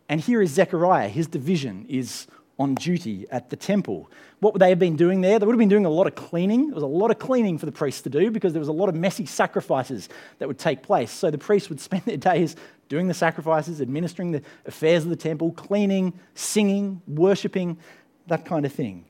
And 0.08 0.20
here 0.20 0.42
is 0.42 0.50
Zechariah. 0.50 1.08
His 1.08 1.28
division 1.28 1.86
is 1.88 2.26
on 2.58 2.74
duty 2.74 3.26
at 3.30 3.48
the 3.48 3.56
temple. 3.56 4.10
What 4.40 4.52
would 4.52 4.60
they 4.60 4.68
have 4.68 4.78
been 4.78 4.96
doing 4.96 5.22
there? 5.22 5.38
They 5.38 5.46
would 5.46 5.54
have 5.54 5.58
been 5.58 5.70
doing 5.70 5.86
a 5.86 5.90
lot 5.90 6.06
of 6.06 6.14
cleaning. 6.16 6.66
There 6.66 6.74
was 6.74 6.82
a 6.82 6.86
lot 6.86 7.10
of 7.10 7.18
cleaning 7.18 7.56
for 7.56 7.64
the 7.64 7.72
priests 7.72 8.02
to 8.02 8.10
do 8.10 8.30
because 8.30 8.52
there 8.52 8.60
was 8.60 8.68
a 8.68 8.72
lot 8.72 8.88
of 8.88 8.96
messy 8.96 9.24
sacrifices 9.24 10.08
that 10.38 10.48
would 10.48 10.58
take 10.58 10.82
place. 10.82 11.10
So 11.12 11.30
the 11.30 11.38
priests 11.38 11.70
would 11.70 11.80
spend 11.88 12.02
their 12.02 12.16
days 12.16 12.56
doing 12.88 13.06
the 13.06 13.14
sacrifices, 13.14 13.80
administering 13.80 14.32
the 14.32 14.42
affairs 14.66 15.04
of 15.04 15.10
the 15.10 15.16
temple, 15.16 15.52
cleaning, 15.52 16.12
singing, 16.34 17.00
worshipping, 17.06 17.78
that 18.26 18.44
kind 18.44 18.66
of 18.66 18.72
thing. 18.72 19.04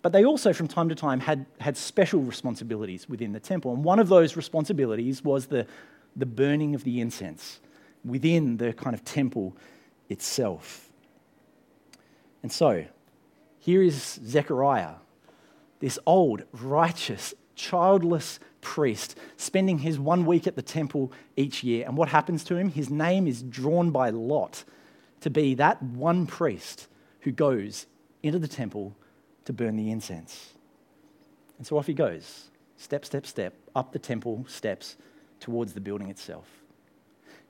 But 0.00 0.12
they 0.12 0.24
also, 0.24 0.52
from 0.52 0.68
time 0.68 0.88
to 0.88 0.94
time, 0.94 1.20
had, 1.20 1.44
had 1.58 1.76
special 1.76 2.20
responsibilities 2.20 3.08
within 3.08 3.32
the 3.32 3.40
temple. 3.40 3.74
And 3.74 3.84
one 3.84 3.98
of 3.98 4.08
those 4.08 4.36
responsibilities 4.36 5.22
was 5.22 5.48
the, 5.48 5.66
the 6.16 6.24
burning 6.24 6.74
of 6.74 6.84
the 6.84 7.00
incense 7.00 7.60
within 8.04 8.56
the 8.56 8.72
kind 8.72 8.94
of 8.94 9.04
temple 9.04 9.56
itself. 10.08 10.90
And 12.42 12.50
so, 12.50 12.84
here 13.58 13.82
is 13.82 14.18
Zechariah, 14.24 14.94
this 15.80 15.98
old, 16.06 16.44
righteous, 16.52 17.34
childless 17.54 18.40
priest, 18.60 19.16
spending 19.36 19.78
his 19.78 19.98
one 19.98 20.24
week 20.24 20.46
at 20.46 20.56
the 20.56 20.62
temple 20.62 21.12
each 21.36 21.62
year. 21.62 21.84
And 21.86 21.96
what 21.96 22.08
happens 22.08 22.44
to 22.44 22.56
him? 22.56 22.70
His 22.70 22.90
name 22.90 23.26
is 23.26 23.42
drawn 23.42 23.90
by 23.90 24.10
lot 24.10 24.64
to 25.20 25.30
be 25.30 25.54
that 25.54 25.82
one 25.82 26.26
priest 26.26 26.88
who 27.20 27.32
goes 27.32 27.86
into 28.22 28.38
the 28.38 28.48
temple 28.48 28.96
to 29.44 29.52
burn 29.52 29.76
the 29.76 29.90
incense. 29.90 30.54
And 31.58 31.66
so 31.66 31.76
off 31.76 31.86
he 31.86 31.94
goes, 31.94 32.50
step, 32.76 33.04
step, 33.04 33.26
step, 33.26 33.54
up 33.74 33.92
the 33.92 33.98
temple 33.98 34.46
steps 34.48 34.96
towards 35.38 35.74
the 35.74 35.80
building 35.80 36.08
itself. 36.08 36.59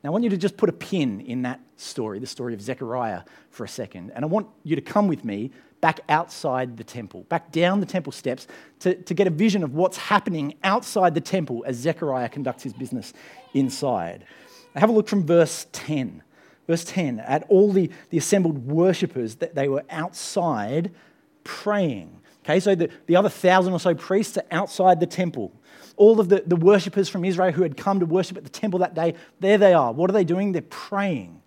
Now, 0.03 0.09
I 0.09 0.13
want 0.13 0.25
you 0.25 0.31
to 0.31 0.37
just 0.37 0.57
put 0.57 0.69
a 0.69 0.73
pin 0.73 1.21
in 1.21 1.43
that 1.43 1.61
story, 1.77 2.19
the 2.19 2.27
story 2.27 2.55
of 2.55 2.63
Zechariah, 2.63 3.23
for 3.51 3.65
a 3.65 3.69
second. 3.69 4.13
And 4.15 4.25
I 4.25 4.29
want 4.29 4.47
you 4.65 4.75
to 4.77 4.83
come 4.83 5.09
with 5.09 5.25
me 5.25 5.51
back 5.81 6.01
outside 6.09 6.77
the 6.77 6.85
temple, 6.85 7.25
back 7.25 7.53
down 7.53 7.81
the 7.81 7.87
temple 7.87 8.13
steps 8.13 8.47
to, 8.81 8.95
to 8.95 9.15
get 9.15 9.27
a 9.27 9.31
vision 9.31 9.63
of 9.63 9.75
what's 9.75 9.97
happening 9.97 10.55
outside 10.63 11.15
the 11.15 11.21
temple 11.21 11.65
as 11.67 11.77
Zechariah 11.77 12.29
conducts 12.29 12.63
his 12.63 12.73
business 12.73 13.13
inside. 13.55 14.25
Have 14.75 14.89
a 14.89 14.93
look 14.93 15.09
from 15.09 15.27
verse 15.27 15.67
10. 15.73 16.23
Verse 16.67 16.85
10 16.85 17.21
at 17.21 17.45
all 17.49 17.73
the, 17.73 17.91
the 18.11 18.19
assembled 18.19 18.67
worshippers 18.67 19.37
that 19.37 19.55
they 19.55 19.69
were 19.69 19.85
outside 19.91 20.93
praying. 21.45 22.20
Okay, 22.51 22.59
so 22.59 22.75
the, 22.75 22.91
the 23.07 23.15
other 23.15 23.29
thousand 23.29 23.73
or 23.75 23.79
so 23.79 23.95
priests 23.95 24.37
are 24.37 24.45
outside 24.51 24.99
the 24.99 25.07
temple. 25.07 25.53
All 25.97 26.19
of 26.19 26.29
the, 26.29 26.43
the 26.45 26.57
worshippers 26.57 27.09
from 27.09 27.25
Israel 27.25 27.53
who 27.53 27.63
had 27.63 27.77
come 27.77 28.01
to 28.01 28.07
worship 28.07 28.37
at 28.37 28.43
the 28.43 28.51
temple 28.51 28.81
that 28.81 28.93
day, 28.93 29.15
there 29.39 29.57
they 29.57 29.73
are. 29.73 29.93
What 29.93 30.11
are 30.11 30.13
they 30.13 30.25
doing? 30.25 30.51
They're 30.51 30.63
praying. 30.63 31.41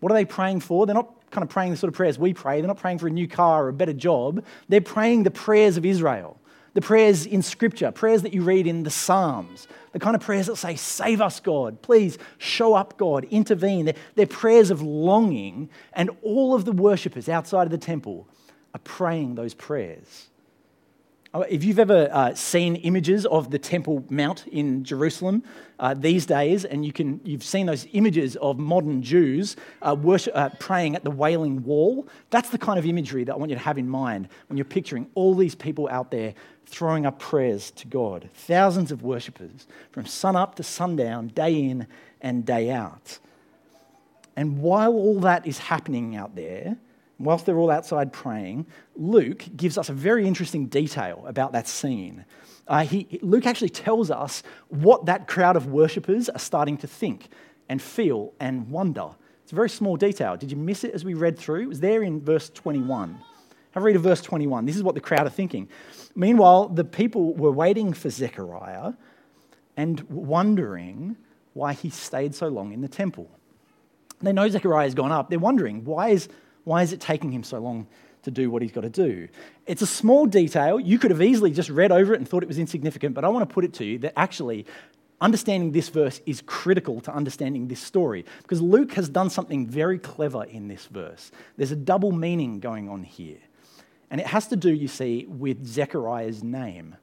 What 0.00 0.10
are 0.10 0.16
they 0.16 0.24
praying 0.24 0.60
for? 0.60 0.86
They're 0.86 0.94
not 0.94 1.30
kind 1.30 1.44
of 1.44 1.50
praying 1.50 1.70
the 1.70 1.76
sort 1.76 1.88
of 1.88 1.94
prayers 1.94 2.18
we 2.18 2.34
pray. 2.34 2.60
They're 2.60 2.66
not 2.66 2.78
praying 2.78 2.98
for 2.98 3.06
a 3.06 3.10
new 3.10 3.28
car 3.28 3.66
or 3.66 3.68
a 3.68 3.72
better 3.72 3.92
job. 3.92 4.44
They're 4.68 4.80
praying 4.80 5.22
the 5.22 5.30
prayers 5.30 5.76
of 5.76 5.86
Israel, 5.86 6.40
the 6.72 6.80
prayers 6.80 7.26
in 7.26 7.40
Scripture, 7.40 7.92
prayers 7.92 8.22
that 8.22 8.34
you 8.34 8.42
read 8.42 8.66
in 8.66 8.82
the 8.82 8.90
Psalms, 8.90 9.68
the 9.92 10.00
kind 10.00 10.16
of 10.16 10.22
prayers 10.22 10.46
that 10.46 10.56
say, 10.56 10.74
Save 10.74 11.20
us, 11.20 11.38
God. 11.38 11.80
Please 11.80 12.18
show 12.38 12.74
up, 12.74 12.98
God. 12.98 13.24
Intervene. 13.30 13.84
They're, 13.84 13.94
they're 14.16 14.26
prayers 14.26 14.72
of 14.72 14.82
longing, 14.82 15.70
and 15.92 16.10
all 16.22 16.54
of 16.54 16.64
the 16.64 16.72
worshippers 16.72 17.28
outside 17.28 17.68
of 17.68 17.70
the 17.70 17.78
temple 17.78 18.26
are 18.74 18.80
praying 18.80 19.36
those 19.36 19.54
prayers. 19.54 20.28
Oh, 21.36 21.42
if 21.42 21.64
you've 21.64 21.80
ever 21.80 22.08
uh, 22.12 22.32
seen 22.34 22.76
images 22.76 23.26
of 23.26 23.50
the 23.50 23.58
Temple 23.58 24.04
Mount 24.08 24.46
in 24.46 24.84
Jerusalem 24.84 25.42
uh, 25.80 25.92
these 25.92 26.26
days, 26.26 26.64
and 26.64 26.86
you 26.86 26.92
can, 26.92 27.20
you've 27.24 27.42
seen 27.42 27.66
those 27.66 27.88
images 27.92 28.36
of 28.36 28.56
modern 28.56 29.02
Jews 29.02 29.56
uh, 29.82 29.96
worship, 30.00 30.32
uh, 30.36 30.50
praying 30.60 30.94
at 30.94 31.02
the 31.02 31.10
Wailing 31.10 31.64
Wall, 31.64 32.06
that's 32.30 32.50
the 32.50 32.58
kind 32.58 32.78
of 32.78 32.86
imagery 32.86 33.24
that 33.24 33.32
I 33.32 33.36
want 33.36 33.50
you 33.50 33.56
to 33.56 33.62
have 33.64 33.78
in 33.78 33.88
mind 33.88 34.28
when 34.48 34.56
you're 34.56 34.64
picturing 34.64 35.08
all 35.16 35.34
these 35.34 35.56
people 35.56 35.88
out 35.90 36.12
there 36.12 36.34
throwing 36.66 37.04
up 37.04 37.18
prayers 37.18 37.72
to 37.72 37.88
God. 37.88 38.30
Thousands 38.34 38.92
of 38.92 39.02
worshippers 39.02 39.66
from 39.90 40.06
sun 40.06 40.36
up 40.36 40.54
to 40.54 40.62
sundown, 40.62 41.28
day 41.28 41.52
in 41.52 41.88
and 42.20 42.46
day 42.46 42.70
out. 42.70 43.18
And 44.36 44.60
while 44.60 44.92
all 44.92 45.18
that 45.20 45.48
is 45.48 45.58
happening 45.58 46.14
out 46.14 46.36
there, 46.36 46.76
whilst 47.24 47.46
they're 47.46 47.58
all 47.58 47.70
outside 47.70 48.12
praying, 48.12 48.66
Luke 48.96 49.44
gives 49.56 49.78
us 49.78 49.88
a 49.88 49.92
very 49.92 50.26
interesting 50.26 50.66
detail 50.66 51.24
about 51.26 51.52
that 51.52 51.66
scene. 51.66 52.24
Uh, 52.66 52.84
he, 52.84 53.18
Luke 53.22 53.46
actually 53.46 53.68
tells 53.68 54.10
us 54.10 54.42
what 54.68 55.06
that 55.06 55.26
crowd 55.26 55.56
of 55.56 55.66
worshippers 55.66 56.28
are 56.28 56.38
starting 56.38 56.76
to 56.78 56.86
think 56.86 57.28
and 57.68 57.80
feel 57.80 58.32
and 58.40 58.70
wonder. 58.70 59.10
It's 59.42 59.52
a 59.52 59.54
very 59.54 59.68
small 59.68 59.96
detail. 59.96 60.36
Did 60.36 60.50
you 60.50 60.56
miss 60.56 60.84
it 60.84 60.94
as 60.94 61.04
we 61.04 61.14
read 61.14 61.38
through? 61.38 61.62
It 61.62 61.68
was 61.68 61.80
there 61.80 62.02
in 62.02 62.20
verse 62.20 62.48
21. 62.50 63.18
Have 63.72 63.82
a 63.82 63.86
read 63.86 63.96
of 63.96 64.02
verse 64.02 64.22
21. 64.22 64.64
This 64.64 64.76
is 64.76 64.82
what 64.82 64.94
the 64.94 65.00
crowd 65.00 65.26
are 65.26 65.30
thinking. 65.30 65.68
Meanwhile, 66.14 66.68
the 66.68 66.84
people 66.84 67.34
were 67.34 67.50
waiting 67.50 67.92
for 67.92 68.08
Zechariah 68.08 68.92
and 69.76 70.00
wondering 70.02 71.16
why 71.52 71.72
he 71.72 71.90
stayed 71.90 72.34
so 72.34 72.48
long 72.48 72.72
in 72.72 72.80
the 72.80 72.88
temple. 72.88 73.28
They 74.20 74.32
know 74.32 74.48
Zechariah 74.48 74.84
has 74.84 74.94
gone 74.94 75.12
up. 75.12 75.28
They're 75.28 75.38
wondering, 75.38 75.84
why 75.84 76.10
is 76.10 76.28
why 76.64 76.82
is 76.82 76.92
it 76.92 77.00
taking 77.00 77.32
him 77.32 77.42
so 77.42 77.58
long 77.58 77.86
to 78.22 78.30
do 78.30 78.50
what 78.50 78.62
he's 78.62 78.72
got 78.72 78.82
to 78.82 78.90
do? 78.90 79.28
It's 79.66 79.82
a 79.82 79.86
small 79.86 80.26
detail. 80.26 80.80
You 80.80 80.98
could 80.98 81.10
have 81.10 81.22
easily 81.22 81.50
just 81.50 81.70
read 81.70 81.92
over 81.92 82.14
it 82.14 82.18
and 82.18 82.28
thought 82.28 82.42
it 82.42 82.48
was 82.48 82.58
insignificant, 82.58 83.14
but 83.14 83.24
I 83.24 83.28
want 83.28 83.48
to 83.48 83.52
put 83.52 83.64
it 83.64 83.74
to 83.74 83.84
you 83.84 83.98
that 83.98 84.18
actually 84.18 84.66
understanding 85.20 85.72
this 85.72 85.88
verse 85.88 86.20
is 86.26 86.42
critical 86.42 87.00
to 87.00 87.14
understanding 87.14 87.68
this 87.68 87.80
story 87.80 88.24
because 88.42 88.60
Luke 88.60 88.92
has 88.94 89.08
done 89.08 89.30
something 89.30 89.66
very 89.66 89.98
clever 89.98 90.44
in 90.44 90.68
this 90.68 90.86
verse. 90.86 91.30
There's 91.56 91.70
a 91.70 91.76
double 91.76 92.12
meaning 92.12 92.60
going 92.60 92.88
on 92.88 93.04
here. 93.04 93.38
And 94.10 94.20
it 94.20 94.26
has 94.26 94.46
to 94.48 94.56
do, 94.56 94.72
you 94.72 94.88
see, 94.88 95.26
with 95.28 95.66
Zechariah's 95.66 96.42
name. 96.44 96.96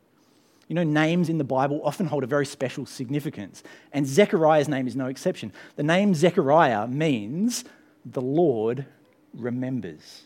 You 0.67 0.75
know, 0.75 0.83
names 0.83 1.27
in 1.27 1.37
the 1.37 1.43
Bible 1.43 1.81
often 1.83 2.05
hold 2.05 2.23
a 2.23 2.27
very 2.27 2.45
special 2.45 2.85
significance, 2.85 3.61
and 3.91 4.07
Zechariah's 4.07 4.69
name 4.69 4.87
is 4.87 4.95
no 4.95 5.07
exception. 5.07 5.51
The 5.75 5.83
name 5.83 6.15
Zechariah 6.15 6.87
means 6.87 7.65
the 8.05 8.21
Lord 8.21 8.85
remembers. 9.33 10.23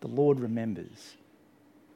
The 0.00 0.08
Lord 0.08 0.40
remembers. 0.40 1.16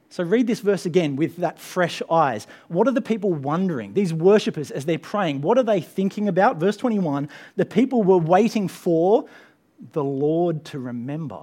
So 0.09 0.25
read 0.25 0.45
this 0.45 0.59
verse 0.59 0.85
again 0.85 1.15
with 1.15 1.37
that 1.37 1.57
fresh 1.57 2.01
eyes. 2.11 2.45
What 2.67 2.85
are 2.87 2.91
the 2.91 3.01
people 3.01 3.33
wondering? 3.33 3.93
These 3.93 4.13
worshippers, 4.13 4.69
as 4.69 4.85
they're 4.85 4.99
praying, 4.99 5.41
what 5.41 5.57
are 5.57 5.63
they 5.63 5.79
thinking 5.79 6.27
about? 6.27 6.57
Verse 6.57 6.75
21 6.75 7.29
the 7.55 7.65
people 7.65 8.03
were 8.03 8.17
waiting 8.17 8.67
for 8.67 9.25
the 9.93 10.03
Lord 10.03 10.65
to 10.65 10.79
remember. 10.79 11.41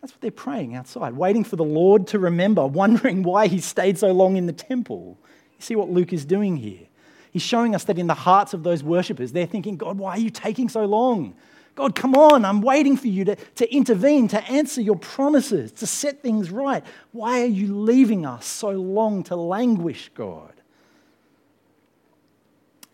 That's 0.00 0.12
what 0.12 0.20
they're 0.20 0.30
praying 0.30 0.76
outside, 0.76 1.14
waiting 1.14 1.42
for 1.42 1.56
the 1.56 1.64
Lord 1.64 2.06
to 2.08 2.18
remember, 2.20 2.66
wondering 2.68 3.24
why 3.24 3.48
he 3.48 3.58
stayed 3.58 3.98
so 3.98 4.12
long 4.12 4.36
in 4.36 4.46
the 4.46 4.52
temple. 4.52 5.18
You 5.58 5.62
see 5.64 5.76
what 5.76 5.90
Luke 5.90 6.12
is 6.12 6.24
doing 6.24 6.56
here? 6.56 6.86
He's 7.32 7.42
showing 7.42 7.74
us 7.74 7.84
that 7.84 7.98
in 7.98 8.06
the 8.06 8.14
hearts 8.14 8.54
of 8.54 8.62
those 8.62 8.84
worshippers, 8.84 9.32
they're 9.32 9.46
thinking, 9.46 9.76
God, 9.76 9.98
why 9.98 10.12
are 10.12 10.18
you 10.18 10.30
taking 10.30 10.68
so 10.68 10.84
long? 10.84 11.34
God, 11.74 11.94
come 11.94 12.14
on, 12.14 12.44
I'm 12.44 12.60
waiting 12.60 12.96
for 12.96 13.08
you 13.08 13.24
to, 13.24 13.36
to 13.36 13.74
intervene, 13.74 14.28
to 14.28 14.42
answer 14.44 14.80
your 14.82 14.96
promises, 14.96 15.72
to 15.72 15.86
set 15.86 16.22
things 16.22 16.50
right. 16.50 16.84
Why 17.12 17.40
are 17.40 17.46
you 17.46 17.74
leaving 17.74 18.26
us 18.26 18.44
so 18.44 18.70
long 18.70 19.22
to 19.24 19.36
languish, 19.36 20.10
God? 20.14 20.52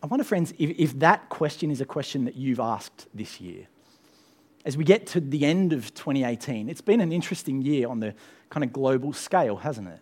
I 0.01 0.07
wonder, 0.07 0.23
friends, 0.23 0.55
if, 0.59 0.79
if 0.79 0.99
that 1.01 1.29
question 1.29 1.73
is 1.73 1.81
a 1.81 1.85
question 1.85 2.25
that 2.27 2.37
you've 2.37 2.61
asked 2.61 3.09
this 3.13 3.41
year. 3.41 3.67
As 4.65 4.77
we 4.77 4.85
get 4.85 5.07
to 5.09 5.21
the 5.21 5.45
end 5.45 5.73
of 5.73 5.93
2018, 5.95 6.69
it's 6.69 6.81
been 6.81 7.01
an 7.01 7.11
interesting 7.11 7.63
year 7.63 7.89
on 7.89 7.99
the 7.99 8.15
kind 8.51 8.63
of 8.63 8.73
global 8.73 9.13
scale, 9.13 9.57
hasn't 9.57 9.89
it? 9.89 10.01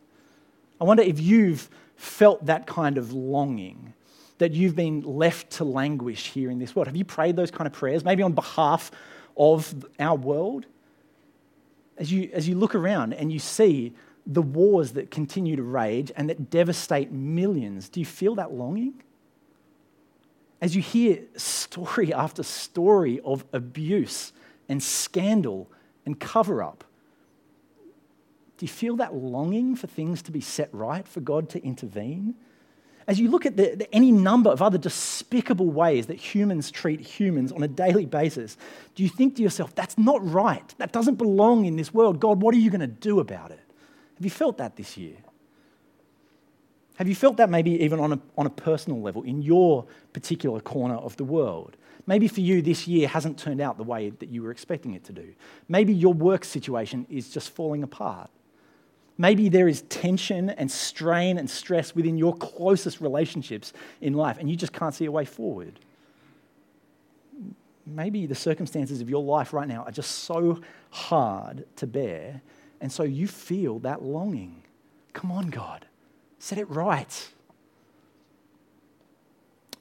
I 0.80 0.84
wonder 0.84 1.02
if 1.02 1.18
you've 1.18 1.70
felt 1.96 2.44
that 2.44 2.66
kind 2.66 2.98
of 2.98 3.12
longing 3.12 3.94
that 4.38 4.52
you've 4.52 4.76
been 4.76 5.00
left 5.02 5.50
to 5.50 5.64
languish 5.64 6.30
here 6.30 6.50
in 6.50 6.58
this 6.58 6.74
world? 6.74 6.86
Have 6.86 6.96
you 6.96 7.04
prayed 7.04 7.36
those 7.36 7.50
kind 7.50 7.66
of 7.66 7.72
prayers, 7.72 8.04
maybe 8.04 8.22
on 8.22 8.32
behalf 8.32 8.90
of 9.36 9.86
our 9.98 10.16
world? 10.16 10.66
As 11.96 12.12
you, 12.12 12.30
as 12.32 12.48
you 12.48 12.56
look 12.56 12.74
around 12.74 13.14
and 13.14 13.32
you 13.32 13.38
see 13.38 13.94
the 14.26 14.42
wars 14.42 14.92
that 14.92 15.10
continue 15.10 15.56
to 15.56 15.62
rage 15.62 16.12
and 16.16 16.28
that 16.28 16.50
devastate 16.50 17.12
millions, 17.12 17.88
do 17.88 18.00
you 18.00 18.06
feel 18.06 18.34
that 18.34 18.52
longing? 18.52 19.02
As 20.60 20.74
you 20.74 20.82
hear 20.82 21.20
story 21.36 22.12
after 22.14 22.42
story 22.42 23.20
of 23.24 23.44
abuse 23.52 24.32
and 24.68 24.82
scandal 24.82 25.70
and 26.04 26.18
cover 26.18 26.62
up, 26.62 26.84
do 28.58 28.64
you 28.64 28.68
feel 28.68 28.96
that 28.96 29.14
longing 29.14 29.76
for 29.76 29.86
things 29.86 30.22
to 30.22 30.32
be 30.32 30.40
set 30.40 30.72
right, 30.72 31.06
for 31.06 31.20
God 31.20 31.50
to 31.50 31.62
intervene? 31.62 32.34
As 33.08 33.20
you 33.20 33.30
look 33.30 33.46
at 33.46 33.56
the, 33.56 33.76
the, 33.76 33.94
any 33.94 34.10
number 34.10 34.50
of 34.50 34.60
other 34.60 34.78
despicable 34.78 35.70
ways 35.70 36.06
that 36.06 36.16
humans 36.16 36.70
treat 36.70 37.00
humans 37.00 37.52
on 37.52 37.62
a 37.62 37.68
daily 37.68 38.04
basis, 38.04 38.56
do 38.94 39.02
you 39.02 39.08
think 39.08 39.36
to 39.36 39.42
yourself, 39.42 39.74
that's 39.74 39.96
not 39.96 40.26
right? 40.28 40.74
That 40.78 40.92
doesn't 40.92 41.14
belong 41.14 41.66
in 41.66 41.76
this 41.76 41.94
world. 41.94 42.18
God, 42.18 42.42
what 42.42 42.54
are 42.54 42.58
you 42.58 42.70
going 42.70 42.80
to 42.80 42.86
do 42.86 43.20
about 43.20 43.52
it? 43.52 43.60
Have 44.16 44.24
you 44.24 44.30
felt 44.30 44.58
that 44.58 44.76
this 44.76 44.96
year? 44.96 45.16
Have 46.96 47.08
you 47.08 47.14
felt 47.14 47.36
that 47.36 47.50
maybe 47.50 47.82
even 47.82 48.00
on 48.00 48.14
a, 48.14 48.18
on 48.36 48.46
a 48.46 48.50
personal 48.50 49.00
level 49.00 49.22
in 49.22 49.42
your 49.42 49.84
particular 50.12 50.60
corner 50.60 50.96
of 50.96 51.16
the 51.16 51.24
world? 51.24 51.76
Maybe 52.06 52.26
for 52.26 52.40
you, 52.40 52.62
this 52.62 52.88
year 52.88 53.06
hasn't 53.06 53.38
turned 53.38 53.60
out 53.60 53.76
the 53.76 53.84
way 53.84 54.10
that 54.10 54.30
you 54.30 54.42
were 54.42 54.50
expecting 54.50 54.94
it 54.94 55.04
to 55.04 55.12
do. 55.12 55.34
Maybe 55.68 55.92
your 55.92 56.14
work 56.14 56.44
situation 56.44 57.06
is 57.10 57.28
just 57.28 57.50
falling 57.50 57.82
apart. 57.82 58.30
Maybe 59.18 59.48
there 59.48 59.66
is 59.66 59.82
tension 59.82 60.50
and 60.50 60.70
strain 60.70 61.38
and 61.38 61.48
stress 61.48 61.94
within 61.94 62.18
your 62.18 62.36
closest 62.36 63.00
relationships 63.00 63.72
in 64.00 64.12
life, 64.12 64.36
and 64.38 64.50
you 64.50 64.56
just 64.56 64.72
can't 64.72 64.94
see 64.94 65.06
a 65.06 65.12
way 65.12 65.24
forward. 65.24 65.80
Maybe 67.86 68.26
the 68.26 68.34
circumstances 68.34 69.00
of 69.00 69.08
your 69.08 69.22
life 69.22 69.52
right 69.52 69.68
now 69.68 69.84
are 69.84 69.92
just 69.92 70.10
so 70.10 70.60
hard 70.90 71.64
to 71.76 71.86
bear, 71.86 72.42
and 72.80 72.92
so 72.92 73.04
you 73.04 73.26
feel 73.26 73.78
that 73.80 74.02
longing. 74.02 74.62
Come 75.14 75.30
on, 75.32 75.48
God, 75.48 75.86
set 76.38 76.58
it 76.58 76.68
right. 76.68 77.28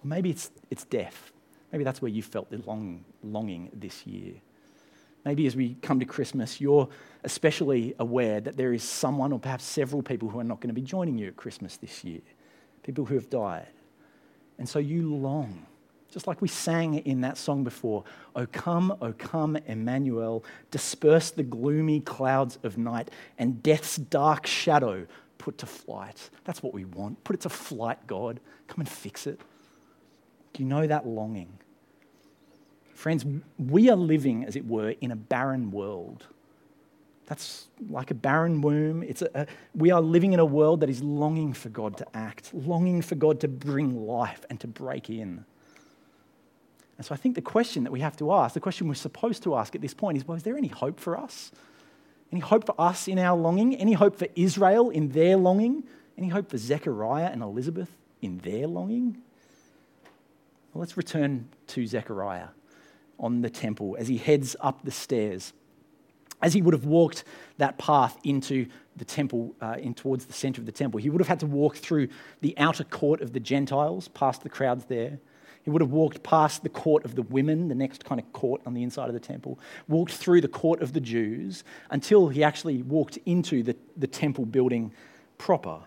Maybe 0.01 0.29
it's, 0.29 0.51
it's 0.69 0.85
death. 0.85 1.31
Maybe 1.71 1.83
that's 1.83 2.01
where 2.01 2.11
you 2.11 2.21
felt 2.21 2.49
the 2.51 2.57
long, 2.59 3.03
longing 3.21 3.69
this 3.73 4.05
year. 4.07 4.35
Maybe 5.25 5.47
as 5.47 5.55
we 5.55 5.75
come 5.81 5.99
to 5.99 6.05
Christmas, 6.05 6.61
you're 6.61 6.87
especially 7.23 7.95
aware 7.97 8.39
that 8.39 8.55
there 8.55 8.71
is 8.73 8.83
someone 8.83 9.33
or 9.33 9.39
perhaps 9.39 9.63
several 9.63 10.03
people 10.03 10.29
who 10.29 10.39
are 10.39 10.43
not 10.43 10.61
going 10.61 10.69
to 10.69 10.79
be 10.79 10.81
joining 10.81 11.17
you 11.17 11.27
at 11.27 11.35
Christmas 11.35 11.77
this 11.77 12.03
year, 12.03 12.21
people 12.83 13.05
who 13.05 13.15
have 13.15 13.29
died. 13.29 13.67
And 14.59 14.69
so 14.69 14.77
you 14.77 15.13
long, 15.13 15.65
just 16.11 16.27
like 16.27 16.41
we 16.41 16.47
sang 16.47 16.93
in 16.93 17.21
that 17.21 17.37
song 17.37 17.63
before, 17.63 18.03
O 18.35 18.45
come, 18.45 18.95
O 19.01 19.11
come, 19.13 19.57
Emmanuel, 19.65 20.45
disperse 20.69 21.31
the 21.31 21.43
gloomy 21.43 21.99
clouds 21.99 22.59
of 22.63 22.77
night 22.77 23.09
and 23.39 23.63
death's 23.63 23.95
dark 23.97 24.45
shadow 24.45 25.07
put 25.39 25.57
to 25.57 25.65
flight. 25.65 26.29
That's 26.43 26.61
what 26.63 26.73
we 26.73 26.85
want. 26.85 27.23
Put 27.23 27.35
it 27.35 27.41
to 27.41 27.49
flight, 27.49 28.05
God. 28.07 28.39
Come 28.67 28.79
and 28.79 28.89
fix 28.89 29.27
it. 29.27 29.39
Do 30.53 30.63
you 30.63 30.69
know 30.69 30.87
that 30.87 31.05
longing? 31.05 31.57
Friends, 32.95 33.25
we 33.59 33.89
are 33.89 33.97
living, 33.97 34.45
as 34.45 34.55
it 34.55 34.65
were, 34.65 34.95
in 35.01 35.11
a 35.11 35.17
barren 35.17 35.69
world. 35.69 36.25
That's 37.25 37.67
like 37.89 38.09
a 38.09 38.13
barren 38.13 38.61
womb. 38.61 39.03
It's 39.03 39.21
a, 39.21 39.29
a, 39.35 39.47
we 39.75 39.91
are 39.91 40.01
living 40.01 40.31
in 40.31 40.39
a 40.39 40.45
world 40.45 40.79
that 40.79 40.89
is 40.89 41.03
longing 41.03 41.51
for 41.51 41.67
God 41.69 41.97
to 41.97 42.07
act, 42.15 42.53
longing 42.53 43.01
for 43.01 43.15
God 43.15 43.41
to 43.41 43.49
bring 43.49 44.07
life 44.07 44.45
and 44.49 44.59
to 44.61 44.67
break 44.67 45.09
in. 45.09 45.43
And 46.97 47.05
so 47.05 47.13
I 47.13 47.17
think 47.17 47.35
the 47.35 47.41
question 47.41 47.83
that 47.83 47.91
we 47.91 47.99
have 47.99 48.15
to 48.17 48.31
ask, 48.31 48.53
the 48.53 48.61
question 48.61 48.87
we're 48.87 48.93
supposed 48.93 49.43
to 49.43 49.55
ask 49.55 49.75
at 49.75 49.81
this 49.81 49.93
point 49.93 50.17
is 50.17 50.25
well, 50.25 50.37
is 50.37 50.43
there 50.43 50.57
any 50.57 50.69
hope 50.69 50.97
for 50.97 51.17
us? 51.19 51.51
Any 52.31 52.39
hope 52.39 52.65
for 52.65 52.79
us 52.79 53.09
in 53.09 53.19
our 53.19 53.37
longing? 53.37 53.75
Any 53.75 53.93
hope 53.93 54.17
for 54.17 54.27
Israel 54.35 54.89
in 54.89 55.09
their 55.09 55.35
longing? 55.35 55.83
Any 56.17 56.29
hope 56.29 56.49
for 56.49 56.57
Zechariah 56.57 57.27
and 57.27 57.41
Elizabeth 57.41 57.89
in 58.21 58.37
their 58.37 58.67
longing? 58.67 59.17
Well, 60.73 60.79
let's 60.79 60.95
return 60.95 61.49
to 61.67 61.85
Zechariah 61.85 62.47
on 63.19 63.41
the 63.41 63.49
temple 63.49 63.95
as 63.99 64.07
he 64.07 64.17
heads 64.17 64.55
up 64.59 64.83
the 64.83 64.91
stairs. 64.91 65.53
As 66.41 66.53
he 66.53 66.61
would 66.61 66.73
have 66.73 66.85
walked 66.85 67.23
that 67.57 67.77
path 67.77 68.17
into 68.23 68.67
the 68.97 69.05
temple, 69.05 69.55
uh, 69.61 69.77
in 69.79 69.93
towards 69.93 70.25
the 70.25 70.33
center 70.33 70.61
of 70.61 70.65
the 70.65 70.71
temple, 70.71 70.99
he 70.99 71.09
would 71.09 71.21
have 71.21 71.27
had 71.27 71.39
to 71.39 71.45
walk 71.45 71.77
through 71.77 72.09
the 72.41 72.57
outer 72.57 72.83
court 72.83 73.21
of 73.21 73.33
the 73.33 73.39
Gentiles, 73.39 74.09
past 74.09 74.43
the 74.43 74.49
crowds 74.49 74.85
there. 74.85 75.19
He 75.63 75.71
would 75.71 75.81
have 75.81 75.91
walked 75.91 76.21
past 76.21 76.61
the 76.61 76.69
court 76.69 77.05
of 77.05 77.15
the 77.15 77.23
women, 77.23 77.69
the 77.69 77.75
next 77.75 78.05
kind 78.05 78.21
of 78.21 78.31
court 78.33 78.61
on 78.65 78.75
the 78.75 78.83
inside 78.83 79.07
of 79.07 79.13
the 79.13 79.19
temple, 79.19 79.59
walked 79.87 80.13
through 80.13 80.41
the 80.41 80.47
court 80.47 80.81
of 80.81 80.93
the 80.93 80.99
Jews 80.99 81.63
until 81.89 82.27
he 82.29 82.43
actually 82.43 82.83
walked 82.83 83.17
into 83.25 83.63
the, 83.63 83.75
the 83.97 84.07
temple 84.07 84.45
building 84.45 84.93
proper. 85.39 85.79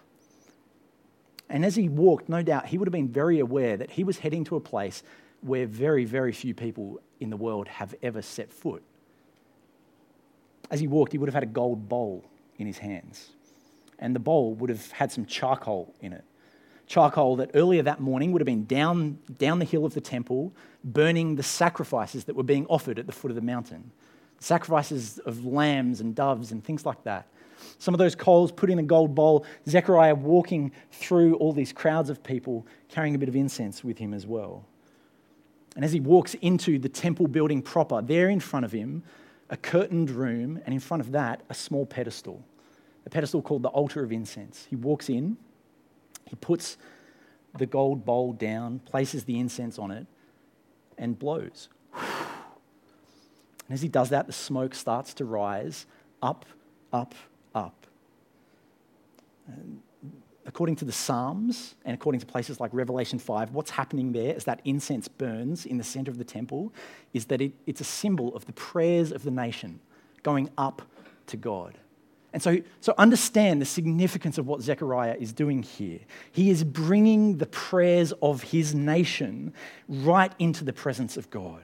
And 1.48 1.64
as 1.64 1.76
he 1.76 1.88
walked, 1.88 2.28
no 2.28 2.42
doubt, 2.42 2.66
he 2.66 2.76
would 2.76 2.88
have 2.88 2.92
been 2.92 3.08
very 3.08 3.38
aware 3.38 3.76
that 3.76 3.90
he 3.92 4.04
was 4.04 4.18
heading 4.18 4.44
to 4.44 4.56
a 4.56 4.60
place 4.60 5.02
where 5.40 5.66
very, 5.66 6.04
very 6.04 6.32
few 6.32 6.54
people 6.54 7.00
in 7.20 7.30
the 7.30 7.36
world 7.36 7.68
have 7.68 7.94
ever 8.02 8.22
set 8.22 8.52
foot. 8.52 8.82
As 10.70 10.80
he 10.80 10.86
walked, 10.86 11.12
he 11.12 11.18
would 11.18 11.28
have 11.28 11.34
had 11.34 11.42
a 11.42 11.46
gold 11.46 11.88
bowl 11.88 12.24
in 12.58 12.66
his 12.66 12.78
hands, 12.78 13.30
and 13.98 14.14
the 14.14 14.20
bowl 14.20 14.54
would 14.54 14.70
have 14.70 14.90
had 14.92 15.10
some 15.10 15.24
charcoal 15.24 15.94
in 16.00 16.12
it. 16.12 16.24
Charcoal 16.86 17.36
that 17.36 17.50
earlier 17.54 17.82
that 17.82 18.00
morning 18.00 18.32
would 18.32 18.40
have 18.40 18.46
been 18.46 18.64
down, 18.64 19.18
down 19.38 19.58
the 19.58 19.64
hill 19.64 19.84
of 19.84 19.94
the 19.94 20.00
temple, 20.00 20.52
burning 20.84 21.36
the 21.36 21.42
sacrifices 21.42 22.24
that 22.24 22.34
were 22.34 22.42
being 22.42 22.66
offered 22.66 22.98
at 22.98 23.06
the 23.06 23.12
foot 23.12 23.30
of 23.30 23.34
the 23.34 23.42
mountain. 23.42 23.90
Sacrifices 24.40 25.18
of 25.18 25.44
lambs 25.44 26.00
and 26.00 26.14
doves 26.14 26.52
and 26.52 26.64
things 26.64 26.86
like 26.86 27.02
that. 27.04 27.26
Some 27.78 27.92
of 27.92 27.98
those 27.98 28.14
coals 28.14 28.52
put 28.52 28.70
in 28.70 28.78
a 28.78 28.82
gold 28.82 29.14
bowl, 29.14 29.44
Zechariah 29.68 30.14
walking 30.14 30.72
through 30.90 31.34
all 31.36 31.52
these 31.52 31.72
crowds 31.72 32.08
of 32.08 32.22
people, 32.22 32.66
carrying 32.88 33.14
a 33.14 33.18
bit 33.18 33.28
of 33.28 33.36
incense 33.36 33.84
with 33.84 33.98
him 33.98 34.14
as 34.14 34.26
well. 34.26 34.64
And 35.78 35.84
as 35.84 35.92
he 35.92 36.00
walks 36.00 36.34
into 36.34 36.76
the 36.80 36.88
temple 36.88 37.28
building 37.28 37.62
proper, 37.62 38.02
there 38.02 38.28
in 38.28 38.40
front 38.40 38.64
of 38.64 38.72
him, 38.72 39.04
a 39.48 39.56
curtained 39.56 40.10
room, 40.10 40.60
and 40.66 40.74
in 40.74 40.80
front 40.80 41.00
of 41.00 41.12
that, 41.12 41.44
a 41.50 41.54
small 41.54 41.86
pedestal, 41.86 42.44
a 43.06 43.10
pedestal 43.10 43.40
called 43.40 43.62
the 43.62 43.68
altar 43.68 44.02
of 44.02 44.10
incense. 44.10 44.66
He 44.68 44.74
walks 44.74 45.08
in, 45.08 45.36
he 46.24 46.34
puts 46.34 46.78
the 47.56 47.64
gold 47.64 48.04
bowl 48.04 48.32
down, 48.32 48.80
places 48.80 49.22
the 49.22 49.38
incense 49.38 49.78
on 49.78 49.92
it, 49.92 50.08
and 50.98 51.16
blows. 51.16 51.68
And 51.94 53.70
as 53.70 53.80
he 53.80 53.86
does 53.86 54.08
that, 54.08 54.26
the 54.26 54.32
smoke 54.32 54.74
starts 54.74 55.14
to 55.14 55.24
rise 55.24 55.86
up, 56.20 56.44
up, 56.92 57.14
up. 57.54 57.86
And 59.46 59.80
according 60.48 60.74
to 60.74 60.86
the 60.86 60.92
Psalms 60.92 61.74
and 61.84 61.94
according 61.94 62.20
to 62.20 62.26
places 62.26 62.58
like 62.58 62.70
Revelation 62.72 63.18
5, 63.18 63.52
what's 63.52 63.70
happening 63.70 64.12
there 64.12 64.34
as 64.34 64.44
that 64.44 64.62
incense 64.64 65.06
burns 65.06 65.66
in 65.66 65.76
the 65.76 65.84
center 65.84 66.10
of 66.10 66.16
the 66.16 66.24
temple 66.24 66.72
is 67.12 67.26
that 67.26 67.42
it, 67.42 67.52
it's 67.66 67.82
a 67.82 67.84
symbol 67.84 68.34
of 68.34 68.46
the 68.46 68.54
prayers 68.54 69.12
of 69.12 69.22
the 69.22 69.30
nation 69.30 69.78
going 70.22 70.48
up 70.56 70.80
to 71.26 71.36
God. 71.36 71.76
And 72.32 72.42
so, 72.42 72.58
so 72.80 72.94
understand 72.96 73.60
the 73.60 73.66
significance 73.66 74.38
of 74.38 74.46
what 74.46 74.62
Zechariah 74.62 75.16
is 75.20 75.34
doing 75.34 75.62
here. 75.62 76.00
He 76.32 76.48
is 76.48 76.64
bringing 76.64 77.36
the 77.36 77.46
prayers 77.46 78.12
of 78.22 78.42
his 78.42 78.74
nation 78.74 79.52
right 79.86 80.32
into 80.38 80.64
the 80.64 80.72
presence 80.72 81.18
of 81.18 81.28
God. 81.28 81.62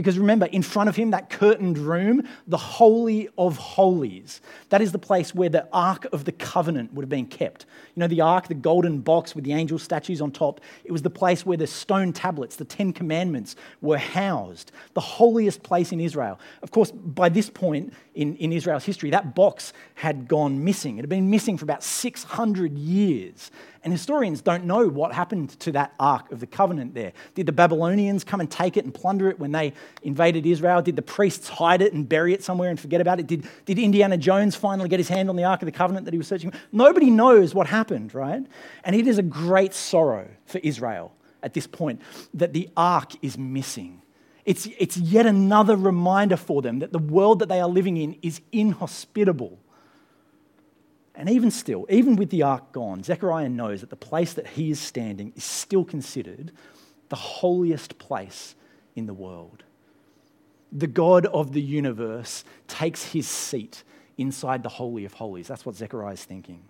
Because 0.00 0.18
remember, 0.18 0.46
in 0.46 0.62
front 0.62 0.88
of 0.88 0.96
him, 0.96 1.10
that 1.10 1.28
curtained 1.28 1.76
room, 1.76 2.26
the 2.46 2.56
Holy 2.56 3.28
of 3.36 3.58
Holies, 3.58 4.40
that 4.70 4.80
is 4.80 4.92
the 4.92 4.98
place 4.98 5.34
where 5.34 5.50
the 5.50 5.68
Ark 5.74 6.06
of 6.10 6.24
the 6.24 6.32
Covenant 6.32 6.94
would 6.94 7.02
have 7.02 7.10
been 7.10 7.26
kept. 7.26 7.66
You 7.94 8.00
know, 8.00 8.06
the 8.06 8.22
Ark, 8.22 8.48
the 8.48 8.54
golden 8.54 9.00
box 9.00 9.34
with 9.34 9.44
the 9.44 9.52
angel 9.52 9.78
statues 9.78 10.22
on 10.22 10.30
top, 10.30 10.62
it 10.84 10.90
was 10.90 11.02
the 11.02 11.10
place 11.10 11.44
where 11.44 11.58
the 11.58 11.66
stone 11.66 12.14
tablets, 12.14 12.56
the 12.56 12.64
Ten 12.64 12.94
Commandments, 12.94 13.56
were 13.82 13.98
housed. 13.98 14.72
The 14.94 15.02
holiest 15.02 15.62
place 15.62 15.92
in 15.92 16.00
Israel. 16.00 16.40
Of 16.62 16.70
course, 16.70 16.90
by 16.92 17.28
this 17.28 17.50
point 17.50 17.92
in, 18.14 18.36
in 18.36 18.54
Israel's 18.54 18.86
history, 18.86 19.10
that 19.10 19.34
box 19.34 19.74
had 19.96 20.28
gone 20.28 20.64
missing. 20.64 20.96
It 20.96 21.02
had 21.02 21.10
been 21.10 21.28
missing 21.28 21.58
for 21.58 21.66
about 21.66 21.84
600 21.84 22.78
years. 22.78 23.50
And 23.82 23.92
historians 23.92 24.42
don't 24.42 24.64
know 24.64 24.86
what 24.88 25.14
happened 25.14 25.58
to 25.60 25.72
that 25.72 25.94
Ark 25.98 26.30
of 26.32 26.40
the 26.40 26.46
Covenant 26.46 26.92
there. 26.92 27.12
Did 27.34 27.46
the 27.46 27.52
Babylonians 27.52 28.24
come 28.24 28.40
and 28.40 28.50
take 28.50 28.76
it 28.76 28.84
and 28.84 28.92
plunder 28.92 29.30
it 29.30 29.38
when 29.38 29.52
they 29.52 29.72
invaded 30.02 30.44
Israel? 30.44 30.82
Did 30.82 30.96
the 30.96 31.02
priests 31.02 31.48
hide 31.48 31.80
it 31.80 31.94
and 31.94 32.06
bury 32.06 32.34
it 32.34 32.44
somewhere 32.44 32.68
and 32.68 32.78
forget 32.78 33.00
about 33.00 33.20
it? 33.20 33.26
Did, 33.26 33.48
did 33.64 33.78
Indiana 33.78 34.18
Jones 34.18 34.54
finally 34.54 34.90
get 34.90 35.00
his 35.00 35.08
hand 35.08 35.30
on 35.30 35.36
the 35.36 35.44
Ark 35.44 35.62
of 35.62 35.66
the 35.66 35.72
Covenant 35.72 36.04
that 36.04 36.12
he 36.12 36.18
was 36.18 36.28
searching 36.28 36.50
for? 36.50 36.58
Nobody 36.72 37.08
knows 37.10 37.54
what 37.54 37.66
happened, 37.68 38.14
right? 38.14 38.44
And 38.84 38.96
it 38.96 39.06
is 39.06 39.16
a 39.16 39.22
great 39.22 39.72
sorrow 39.72 40.28
for 40.44 40.58
Israel 40.58 41.14
at 41.42 41.54
this 41.54 41.66
point 41.66 42.02
that 42.34 42.52
the 42.52 42.68
Ark 42.76 43.12
is 43.22 43.38
missing. 43.38 44.02
It's, 44.44 44.68
it's 44.78 44.96
yet 44.96 45.26
another 45.26 45.76
reminder 45.76 46.36
for 46.36 46.60
them 46.60 46.80
that 46.80 46.92
the 46.92 46.98
world 46.98 47.38
that 47.38 47.48
they 47.48 47.60
are 47.60 47.68
living 47.68 47.96
in 47.96 48.18
is 48.20 48.40
inhospitable 48.52 49.58
and 51.20 51.28
even 51.28 51.50
still, 51.50 51.84
even 51.90 52.16
with 52.16 52.30
the 52.30 52.42
ark 52.42 52.72
gone, 52.72 53.02
Zechariah 53.02 53.50
knows 53.50 53.82
that 53.82 53.90
the 53.90 53.94
place 53.96 54.32
that 54.32 54.46
he 54.46 54.70
is 54.70 54.80
standing 54.80 55.34
is 55.36 55.44
still 55.44 55.84
considered 55.84 56.50
the 57.10 57.16
holiest 57.16 57.98
place 57.98 58.54
in 58.96 59.04
the 59.04 59.12
world. 59.12 59.62
The 60.72 60.86
God 60.86 61.26
of 61.26 61.52
the 61.52 61.60
universe 61.60 62.42
takes 62.68 63.04
his 63.04 63.28
seat 63.28 63.84
inside 64.16 64.62
the 64.62 64.70
Holy 64.70 65.04
of 65.04 65.12
Holies. 65.12 65.46
That's 65.46 65.66
what 65.66 65.74
Zechariah 65.74 66.14
is 66.14 66.24
thinking. 66.24 66.62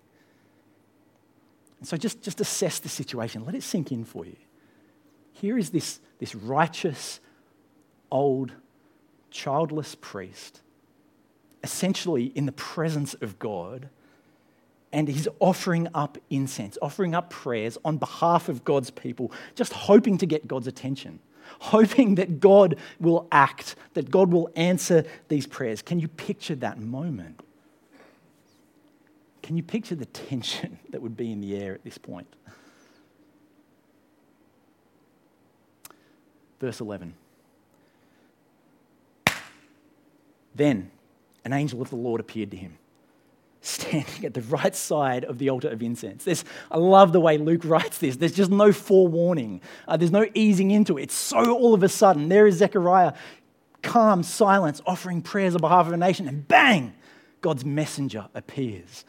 And 1.79 1.87
so 1.87 1.95
just, 1.95 2.21
just 2.21 2.41
assess 2.41 2.79
the 2.79 2.89
situation, 2.89 3.45
let 3.45 3.55
it 3.55 3.63
sink 3.63 3.89
in 3.93 4.03
for 4.03 4.25
you. 4.25 4.35
Here 5.31 5.57
is 5.57 5.69
this, 5.69 6.01
this 6.19 6.35
righteous, 6.35 7.21
old, 8.11 8.51
childless 9.29 9.95
priest, 9.95 10.59
essentially 11.63 12.25
in 12.35 12.45
the 12.45 12.51
presence 12.51 13.13
of 13.13 13.39
God 13.39 13.87
and 14.93 15.07
he's 15.07 15.27
offering 15.39 15.87
up 15.93 16.17
incense, 16.29 16.77
offering 16.81 17.15
up 17.15 17.29
prayers 17.29 17.77
on 17.85 17.97
behalf 17.97 18.49
of 18.49 18.63
God's 18.63 18.89
people, 18.89 19.31
just 19.55 19.73
hoping 19.73 20.17
to 20.17 20.25
get 20.25 20.47
God's 20.47 20.67
attention, 20.67 21.19
hoping 21.59 22.15
that 22.15 22.39
God 22.39 22.75
will 22.99 23.27
act, 23.31 23.75
that 23.93 24.11
God 24.11 24.31
will 24.31 24.49
answer 24.55 25.05
these 25.29 25.47
prayers. 25.47 25.81
Can 25.81 25.99
you 25.99 26.07
picture 26.07 26.55
that 26.55 26.79
moment? 26.79 27.41
Can 29.41 29.57
you 29.57 29.63
picture 29.63 29.95
the 29.95 30.05
tension 30.05 30.79
that 30.89 31.01
would 31.01 31.17
be 31.17 31.31
in 31.31 31.41
the 31.41 31.55
air 31.55 31.73
at 31.73 31.83
this 31.83 31.97
point? 31.97 32.27
Verse 36.59 36.79
11. 36.79 37.15
Then 40.53 40.91
an 41.43 41.53
angel 41.53 41.81
of 41.81 41.89
the 41.89 41.95
Lord 41.95 42.19
appeared 42.19 42.51
to 42.51 42.57
him, 42.57 42.77
standing 43.61 44.25
at 44.25 44.33
the 44.33 44.41
right 44.41 44.75
side 44.75 45.23
of 45.23 45.37
the 45.37 45.49
altar 45.49 45.69
of 45.69 45.81
incense. 45.81 46.23
There's, 46.23 46.43
I 46.71 46.77
love 46.77 47.13
the 47.13 47.19
way 47.19 47.37
Luke 47.37 47.63
writes 47.63 47.99
this. 47.99 48.17
There's 48.17 48.33
just 48.33 48.51
no 48.51 48.71
forewarning, 48.71 49.61
uh, 49.87 49.97
there's 49.97 50.11
no 50.11 50.25
easing 50.33 50.71
into 50.71 50.97
it. 50.97 51.03
It's 51.03 51.13
so 51.13 51.53
all 51.53 51.73
of 51.73 51.83
a 51.83 51.89
sudden. 51.89 52.29
There 52.29 52.47
is 52.47 52.55
Zechariah, 52.57 53.13
calm 53.83 54.23
silence, 54.23 54.81
offering 54.85 55.21
prayers 55.21 55.55
on 55.55 55.61
behalf 55.61 55.87
of 55.87 55.93
a 55.93 55.97
nation, 55.97 56.27
and 56.27 56.47
bang, 56.47 56.93
God's 57.41 57.63
messenger 57.63 58.27
appears. 58.33 59.05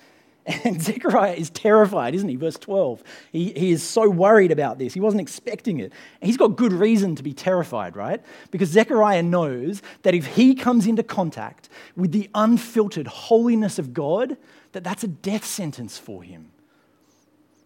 And 0.65 0.83
Zechariah 0.83 1.35
is 1.35 1.51
terrified, 1.51 2.15
isn't 2.15 2.29
he? 2.29 2.37
Verse 2.37 2.57
12. 2.57 3.03
He, 3.31 3.53
he 3.53 3.71
is 3.73 3.83
so 3.83 4.09
worried 4.09 4.51
about 4.51 4.79
this. 4.79 4.95
He 4.95 5.01
wasn't 5.01 5.21
expecting 5.21 5.79
it. 5.79 5.93
He's 6.21 6.37
got 6.37 6.57
good 6.57 6.73
reason 6.73 7.15
to 7.17 7.23
be 7.23 7.33
terrified, 7.33 7.97
right? 7.97 8.23
Because 8.51 8.69
Zechariah 8.69 9.23
knows 9.23 9.83
that 10.03 10.15
if 10.15 10.27
he 10.27 10.55
comes 10.55 10.87
into 10.87 11.03
contact 11.03 11.69
with 11.97 12.13
the 12.13 12.29
unfiltered 12.35 13.07
holiness 13.07 13.79
of 13.79 13.93
God, 13.93 14.37
that 14.73 14.85
that's 14.85 15.05
a 15.05 15.09
death 15.09 15.45
sentence 15.45 15.99
for 15.99 16.23
him. 16.23 16.52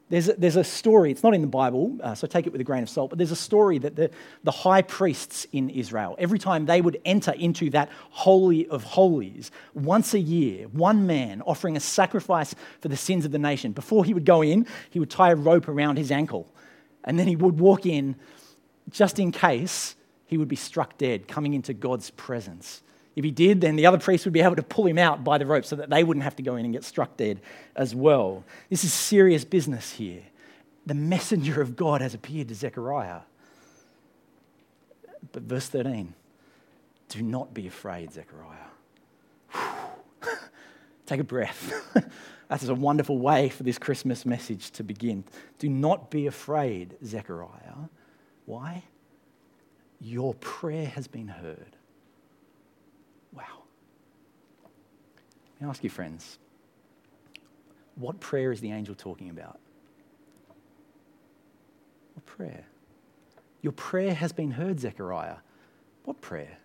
There's 0.09 0.29
a, 0.29 0.35
there's 0.35 0.57
a 0.57 0.63
story, 0.63 1.11
it's 1.11 1.25
not 1.25 1.35
in 1.35 1.41
the 1.41 1.49
Bible, 1.49 1.99
uh, 2.01 2.15
so 2.15 2.29
take 2.29 2.47
it 2.47 2.53
with 2.53 2.61
a 2.61 2.65
grain 2.65 2.85
of 2.85 2.89
salt, 2.89 3.11
but 3.11 3.19
there's 3.19 3.33
a 3.33 3.37
story 3.37 3.79
that 3.79 3.97
the, 3.97 4.11
the 4.45 4.53
high 4.53 4.83
priests 4.83 5.49
in 5.51 5.69
Israel, 5.69 6.15
every 6.19 6.39
time 6.39 6.67
they 6.67 6.81
would 6.81 7.01
enter 7.05 7.33
into 7.33 7.71
that 7.71 7.91
Holy 8.11 8.69
of 8.69 8.85
Holies, 8.85 9.51
once 9.75 10.15
a 10.15 10.21
year, 10.21 10.69
one 10.69 11.09
man 11.09 11.43
offering 11.43 11.77
a 11.77 11.81
sacrifice 11.81 12.55
for 12.81 12.87
the 12.87 12.97
sins 12.97 13.25
of 13.25 13.33
the 13.33 13.39
nation, 13.39 13.73
before 13.73 14.05
he 14.05 14.15
would 14.15 14.25
go 14.25 14.43
in, 14.43 14.67
he 14.91 15.01
would 15.01 15.11
tie 15.11 15.33
a 15.33 15.37
rope 15.37 15.67
around 15.67 15.97
his 15.97 16.13
ankle. 16.13 16.47
And 17.03 17.19
then 17.19 17.27
he 17.27 17.35
would 17.35 17.59
walk 17.59 17.85
in 17.85 18.15
just 18.91 19.19
in 19.19 19.33
case 19.33 19.97
he 20.27 20.39
would 20.39 20.49
be 20.49 20.57
struck 20.57 20.99
dead 20.99 21.27
coming 21.27 21.55
into 21.55 21.75
God's 21.75 22.11
presence. 22.11 22.83
If 23.17 23.25
he 23.25 23.31
did, 23.31 23.63
then 23.63 23.77
the 23.77 23.87
other 23.87 23.99
priests 23.99 24.27
would 24.27 24.35
be 24.35 24.43
able 24.43 24.57
to 24.57 24.63
pull 24.63 24.87
him 24.87 24.99
out 24.99 25.25
by 25.25 25.39
the 25.39 25.47
rope 25.47 25.65
so 25.65 25.75
that 25.77 25.91
they 25.91 26.05
wouldn't 26.05 26.25
have 26.25 26.37
to 26.37 26.43
go 26.43 26.57
in 26.57 26.65
and 26.67 26.73
get 26.73 26.85
struck 26.85 27.17
dead 27.17 27.41
as 27.75 27.95
well. 27.95 28.45
This 28.69 28.85
is 28.85 28.93
serious 28.93 29.45
business 29.45 29.93
here. 29.93 30.23
The 30.85 30.95
messenger 30.95 31.63
of 31.63 31.75
God 31.77 32.03
has 32.03 32.15
appeared 32.15 32.49
to 32.49 32.55
Zechariah. 32.55 33.23
But 35.33 35.43
verse 35.43 35.69
13 35.69 36.15
do 37.09 37.23
not 37.23 37.55
be 37.55 37.67
afraid, 37.67 38.13
Zechariah. 38.13 38.57
Take 41.07 41.21
a 41.21 41.25
breath. 41.25 41.73
That 42.49 42.63
is 42.63 42.69
a 42.69 42.75
wonderful 42.75 43.19
way 43.19 43.49
for 43.49 43.65
this 43.65 43.79
Christmas 43.79 44.25
message 44.25 44.71
to 44.73 44.85
begin. 44.85 45.25
Do 45.59 45.69
not 45.69 46.11
be 46.11 46.27
afraid, 46.27 46.97
Zechariah. 47.05 47.89
Why? 48.45 48.85
Your 50.01 50.35
prayer 50.35 50.87
has 50.87 51.09
been 51.09 51.29
heard. 51.29 51.77
Wow. 53.37 53.43
Let 55.55 55.63
me 55.63 55.69
ask 55.69 55.85
you, 55.85 55.91
friends, 55.91 56.39
what 57.97 58.19
prayer 58.21 58.53
is 58.53 58.61
the 58.61 58.73
angel 58.73 58.95
talking 58.95 59.31
about? 59.31 59.59
What 62.15 62.27
prayer? 62.27 62.65
Your 63.63 63.73
prayer 63.73 64.15
has 64.15 64.33
been 64.33 64.53
heard, 64.53 64.81
Zechariah. 64.81 65.37
What 66.05 66.21
prayer? 66.21 66.59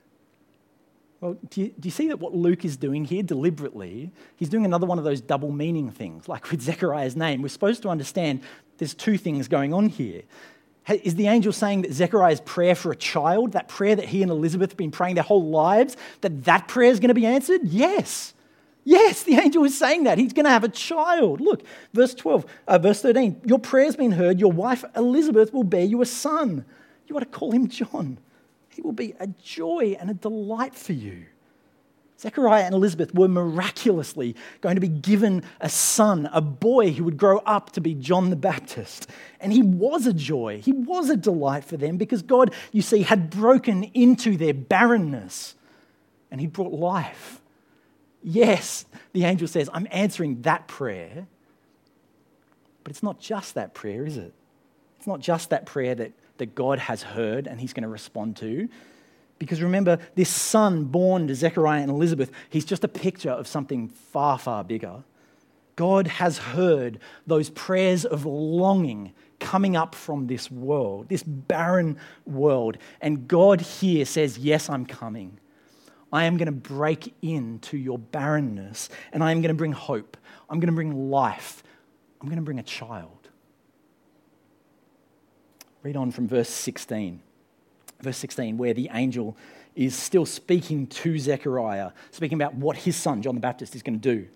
Well, 1.19 1.37
do 1.49 1.61
you, 1.61 1.67
do 1.79 1.87
you, 1.87 1.91
see 1.91 2.07
that 2.07 2.19
what 2.19 2.33
Luke 2.33 2.65
is 2.65 2.77
doing 2.77 3.05
here 3.05 3.21
deliberately? 3.21 4.11
He's 4.37 4.49
doing 4.49 4.65
another 4.65 4.87
one 4.87 4.97
of 4.97 5.03
those 5.03 5.21
double 5.21 5.51
meaning 5.51 5.91
things, 5.91 6.27
like 6.27 6.49
with 6.49 6.61
Zechariah's 6.61 7.15
name. 7.15 7.43
We're 7.43 7.49
supposed 7.49 7.83
to 7.83 7.89
understand 7.89 8.41
there's 8.79 8.95
two 8.95 9.17
things 9.17 9.47
going 9.47 9.71
on 9.73 9.87
here. 9.87 10.23
Is 10.89 11.15
the 11.15 11.27
angel 11.27 11.53
saying 11.53 11.83
that 11.83 11.93
Zechariah's 11.93 12.41
prayer 12.41 12.73
for 12.73 12.91
a 12.91 12.95
child, 12.95 13.51
that 13.53 13.67
prayer 13.67 13.95
that 13.95 14.05
he 14.05 14.23
and 14.23 14.31
Elizabeth 14.31 14.71
have 14.71 14.77
been 14.77 14.91
praying 14.91 15.15
their 15.15 15.23
whole 15.23 15.45
lives, 15.45 15.95
that 16.21 16.43
that 16.45 16.67
prayer 16.67 16.89
is 16.89 16.99
going 16.99 17.09
to 17.09 17.13
be 17.13 17.25
answered? 17.25 17.61
Yes. 17.63 18.33
Yes, 18.83 19.23
the 19.23 19.35
angel 19.35 19.63
is 19.63 19.77
saying 19.77 20.05
that. 20.05 20.17
He's 20.17 20.33
going 20.33 20.45
to 20.45 20.51
have 20.51 20.63
a 20.63 20.69
child. 20.69 21.39
Look, 21.39 21.63
verse 21.93 22.15
12, 22.15 22.45
uh, 22.67 22.77
verse 22.79 23.01
13. 23.01 23.41
Your 23.45 23.59
prayer's 23.59 23.95
been 23.95 24.11
heard. 24.11 24.39
Your 24.39 24.51
wife 24.51 24.83
Elizabeth 24.95 25.53
will 25.53 25.63
bear 25.63 25.85
you 25.85 26.01
a 26.01 26.05
son. 26.05 26.65
You 27.07 27.15
ought 27.15 27.19
to 27.19 27.25
call 27.27 27.51
him 27.51 27.67
John. 27.67 28.17
He 28.69 28.81
will 28.81 28.91
be 28.91 29.13
a 29.19 29.27
joy 29.27 29.95
and 29.99 30.09
a 30.09 30.13
delight 30.13 30.73
for 30.73 30.93
you. 30.93 31.25
Zechariah 32.21 32.65
and 32.65 32.75
Elizabeth 32.75 33.15
were 33.15 33.27
miraculously 33.27 34.35
going 34.61 34.75
to 34.75 34.81
be 34.81 34.87
given 34.87 35.43
a 35.59 35.69
son, 35.69 36.29
a 36.31 36.41
boy 36.41 36.91
who 36.91 37.03
would 37.03 37.17
grow 37.17 37.39
up 37.39 37.71
to 37.71 37.81
be 37.81 37.95
John 37.95 38.29
the 38.29 38.35
Baptist. 38.35 39.09
And 39.39 39.51
he 39.51 39.63
was 39.63 40.05
a 40.05 40.13
joy, 40.13 40.61
he 40.61 40.71
was 40.71 41.09
a 41.09 41.17
delight 41.17 41.65
for 41.65 41.77
them 41.77 41.97
because 41.97 42.21
God, 42.21 42.53
you 42.71 42.83
see, 42.83 43.01
had 43.01 43.31
broken 43.31 43.85
into 43.95 44.37
their 44.37 44.53
barrenness 44.53 45.55
and 46.29 46.39
he 46.39 46.45
brought 46.45 46.73
life. 46.73 47.41
Yes, 48.23 48.85
the 49.13 49.25
angel 49.25 49.47
says, 49.47 49.67
I'm 49.73 49.87
answering 49.89 50.43
that 50.43 50.67
prayer. 50.67 51.25
But 52.83 52.91
it's 52.91 53.03
not 53.03 53.19
just 53.19 53.55
that 53.55 53.73
prayer, 53.73 54.05
is 54.05 54.17
it? 54.17 54.33
It's 54.99 55.07
not 55.07 55.21
just 55.21 55.49
that 55.49 55.65
prayer 55.65 55.95
that, 55.95 56.11
that 56.37 56.53
God 56.53 56.77
has 56.77 57.01
heard 57.01 57.47
and 57.47 57.59
he's 57.59 57.73
going 57.73 57.81
to 57.81 57.89
respond 57.89 58.37
to. 58.37 58.69
Because 59.41 59.59
remember, 59.59 59.97
this 60.13 60.29
son 60.29 60.83
born 60.83 61.27
to 61.27 61.33
Zechariah 61.33 61.81
and 61.81 61.89
Elizabeth, 61.89 62.29
he's 62.51 62.63
just 62.63 62.83
a 62.83 62.87
picture 62.87 63.31
of 63.31 63.47
something 63.47 63.87
far, 63.87 64.37
far 64.37 64.63
bigger. 64.63 65.03
God 65.75 66.05
has 66.05 66.37
heard 66.37 66.99
those 67.25 67.49
prayers 67.49 68.05
of 68.05 68.23
longing 68.23 69.13
coming 69.39 69.75
up 69.75 69.95
from 69.95 70.27
this 70.27 70.51
world, 70.51 71.09
this 71.09 71.23
barren 71.23 71.97
world. 72.27 72.77
And 73.01 73.27
God 73.27 73.61
here 73.61 74.05
says, 74.05 74.37
Yes, 74.37 74.69
I'm 74.69 74.85
coming. 74.85 75.39
I 76.13 76.25
am 76.25 76.37
going 76.37 76.45
to 76.45 76.51
break 76.51 77.11
into 77.23 77.79
your 77.79 77.97
barrenness 77.97 78.89
and 79.11 79.23
I 79.23 79.31
am 79.31 79.41
going 79.41 79.49
to 79.49 79.55
bring 79.55 79.71
hope. 79.71 80.17
I'm 80.51 80.59
going 80.59 80.67
to 80.67 80.75
bring 80.75 81.09
life. 81.09 81.63
I'm 82.21 82.27
going 82.27 82.37
to 82.37 82.43
bring 82.43 82.59
a 82.59 82.63
child. 82.63 83.29
Read 85.81 85.95
on 85.95 86.11
from 86.11 86.27
verse 86.27 86.49
16 86.49 87.23
verse 88.01 88.17
16, 88.17 88.57
where 88.57 88.73
the 88.73 88.89
angel 88.93 89.37
is 89.75 89.95
still 89.95 90.25
speaking 90.25 90.87
to 90.87 91.17
Zechariah, 91.17 91.91
speaking 92.11 92.37
about 92.37 92.55
what 92.55 92.77
his 92.77 92.95
son, 92.95 93.21
John 93.21 93.35
the 93.35 93.41
Baptist, 93.41 93.75
is 93.75 93.83
going 93.83 93.99
to 93.99 94.15
do. 94.15 94.27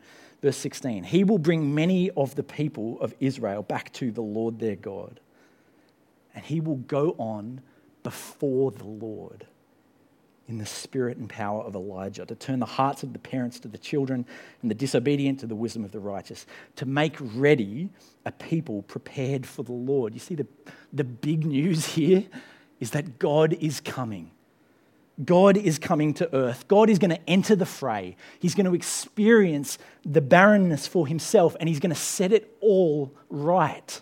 Verse 0.41 0.58
16, 0.58 1.04
he 1.04 1.23
will 1.23 1.38
bring 1.38 1.73
many 1.73 2.12
of 2.12 2.36
the 2.36 2.43
people 2.43 2.99
of 3.01 3.13
Israel 3.19 3.63
back 3.63 3.91
to 3.93 4.12
the 4.12 4.21
Lord 4.21 4.60
their 4.60 4.75
God, 4.75 5.19
and 6.34 6.43
he 6.43 6.60
will 6.60 6.75
go 6.75 7.15
on 7.17 7.62
before 8.04 8.71
the 8.71 8.86
Lord 8.86 9.47
in 10.47 10.60
the 10.60 10.65
spirit 10.65 11.17
and 11.17 11.28
power 11.28 11.63
of 11.63 11.73
Elijah, 11.73 12.25
to 12.25 12.36
turn 12.36 12.60
the 12.60 12.65
hearts 12.67 13.01
of 13.01 13.13
the 13.13 13.19
parents 13.19 13.60
to 13.62 13.67
the 13.67 13.80
children 13.80 14.25
and 14.62 14.69
the 14.69 14.75
disobedient 14.75 15.39
to 15.39 15.47
the 15.47 15.56
wisdom 15.56 15.84
of 15.84 15.91
the 15.91 15.99
righteous, 15.99 16.45
to 16.75 16.86
make 16.86 17.15
ready 17.19 17.89
a 18.25 18.32
people 18.32 18.84
prepared 18.84 19.45
for 19.47 19.63
the 19.63 19.71
Lord. 19.71 20.13
You 20.13 20.19
see 20.19 20.36
the, 20.36 20.45
the 20.93 21.04
big 21.04 21.45
news 21.45 21.86
here 21.95 22.25
is 22.86 22.91
that 22.91 23.17
God 23.17 23.54
is 23.54 23.82
coming. 23.82 24.30
God 25.24 25.58
is 25.58 25.80
coming 25.80 26.13
to 26.15 26.36
earth. 26.36 26.67
God 26.67 26.88
is 26.88 27.00
going 27.00 27.10
to 27.10 27.30
enter 27.30 27.56
the 27.56 27.65
fray. 27.65 28.15
He's 28.39 28.54
going 28.54 28.67
to 28.67 28.76
experience 28.76 29.80
the 30.06 30.21
barrenness 30.21 30.88
for 30.88 31.08
himself 31.08 31.56
and 31.60 31.67
he's 31.67 31.80
going 31.80 31.93
to 31.93 32.00
set 32.00 32.32
it 32.32 32.56
all 32.62 33.12
right. 33.30 34.02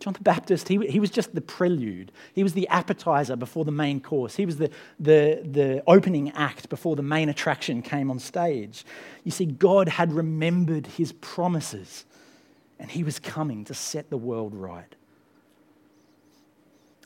John 0.00 0.14
the 0.14 0.20
Baptist, 0.20 0.66
he, 0.66 0.84
he 0.88 0.98
was 0.98 1.10
just 1.10 1.32
the 1.32 1.42
prelude. 1.42 2.10
He 2.32 2.42
was 2.42 2.54
the 2.54 2.66
appetizer 2.68 3.36
before 3.36 3.64
the 3.64 3.70
main 3.70 4.00
course. 4.00 4.34
He 4.34 4.46
was 4.46 4.56
the, 4.56 4.70
the, 4.98 5.42
the 5.44 5.84
opening 5.86 6.32
act 6.32 6.70
before 6.70 6.96
the 6.96 7.02
main 7.02 7.28
attraction 7.28 7.82
came 7.82 8.10
on 8.10 8.18
stage. 8.18 8.84
You 9.22 9.30
see, 9.30 9.46
God 9.46 9.88
had 9.88 10.12
remembered 10.12 10.88
his 10.88 11.12
promises 11.12 12.04
and 12.80 12.90
he 12.90 13.04
was 13.04 13.20
coming 13.20 13.64
to 13.66 13.74
set 13.74 14.10
the 14.10 14.16
world 14.16 14.56
right. 14.56 14.96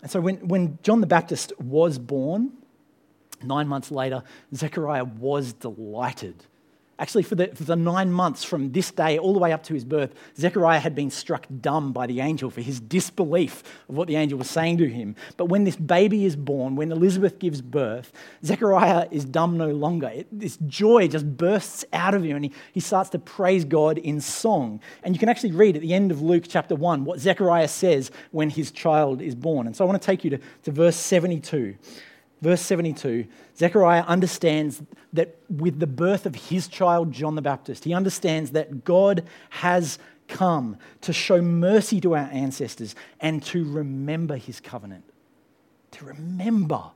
And 0.04 0.10
so 0.10 0.20
when, 0.20 0.36
when 0.46 0.78
John 0.82 1.00
the 1.00 1.06
Baptist 1.06 1.58
was 1.58 1.98
born, 1.98 2.52
nine 3.42 3.66
months 3.66 3.90
later, 3.90 4.22
Zechariah 4.54 5.04
was 5.04 5.54
delighted. 5.54 6.44
Actually, 6.98 7.24
for 7.24 7.34
the, 7.34 7.48
for 7.48 7.64
the 7.64 7.74
nine 7.74 8.10
months 8.10 8.44
from 8.44 8.70
this 8.70 8.92
day 8.92 9.18
all 9.18 9.32
the 9.32 9.38
way 9.38 9.52
up 9.52 9.64
to 9.64 9.74
his 9.74 9.84
birth, 9.84 10.14
Zechariah 10.36 10.78
had 10.78 10.94
been 10.94 11.10
struck 11.10 11.46
dumb 11.60 11.92
by 11.92 12.06
the 12.06 12.20
angel 12.20 12.50
for 12.50 12.60
his 12.60 12.78
disbelief 12.78 13.64
of 13.88 13.96
what 13.96 14.06
the 14.06 14.14
angel 14.14 14.38
was 14.38 14.48
saying 14.48 14.78
to 14.78 14.88
him. 14.88 15.16
But 15.36 15.46
when 15.46 15.64
this 15.64 15.74
baby 15.74 16.24
is 16.24 16.36
born, 16.36 16.76
when 16.76 16.92
Elizabeth 16.92 17.40
gives 17.40 17.60
birth, 17.60 18.12
Zechariah 18.44 19.08
is 19.10 19.24
dumb 19.24 19.56
no 19.56 19.72
longer. 19.72 20.08
It, 20.08 20.28
this 20.30 20.56
joy 20.68 21.08
just 21.08 21.36
bursts 21.36 21.84
out 21.92 22.14
of 22.14 22.22
him 22.22 22.36
and 22.36 22.44
he, 22.44 22.52
he 22.72 22.80
starts 22.80 23.10
to 23.10 23.18
praise 23.18 23.64
God 23.64 23.98
in 23.98 24.20
song. 24.20 24.80
And 25.02 25.16
you 25.16 25.18
can 25.18 25.28
actually 25.28 25.52
read 25.52 25.74
at 25.74 25.82
the 25.82 25.94
end 25.94 26.12
of 26.12 26.22
Luke 26.22 26.44
chapter 26.46 26.76
1 26.76 27.04
what 27.04 27.18
Zechariah 27.18 27.68
says 27.68 28.12
when 28.30 28.50
his 28.50 28.70
child 28.70 29.20
is 29.20 29.34
born. 29.34 29.66
And 29.66 29.74
so 29.74 29.84
I 29.84 29.88
want 29.88 30.00
to 30.00 30.06
take 30.06 30.22
you 30.22 30.30
to, 30.30 30.38
to 30.62 30.70
verse 30.70 30.96
72. 30.96 31.76
Verse 32.44 32.60
72, 32.60 33.26
Zechariah 33.56 34.02
understands 34.02 34.82
that 35.14 35.36
with 35.48 35.80
the 35.80 35.86
birth 35.86 36.26
of 36.26 36.34
his 36.34 36.68
child, 36.68 37.10
John 37.10 37.36
the 37.36 37.42
Baptist, 37.42 37.84
he 37.84 37.94
understands 37.94 38.50
that 38.50 38.84
God 38.84 39.24
has 39.48 39.98
come 40.28 40.76
to 41.00 41.12
show 41.12 41.40
mercy 41.40 42.02
to 42.02 42.14
our 42.14 42.28
ancestors 42.30 42.94
and 43.18 43.42
to 43.44 43.64
remember 43.64 44.36
his 44.36 44.60
covenant. 44.60 45.04
To 45.92 46.04
remember 46.04 46.90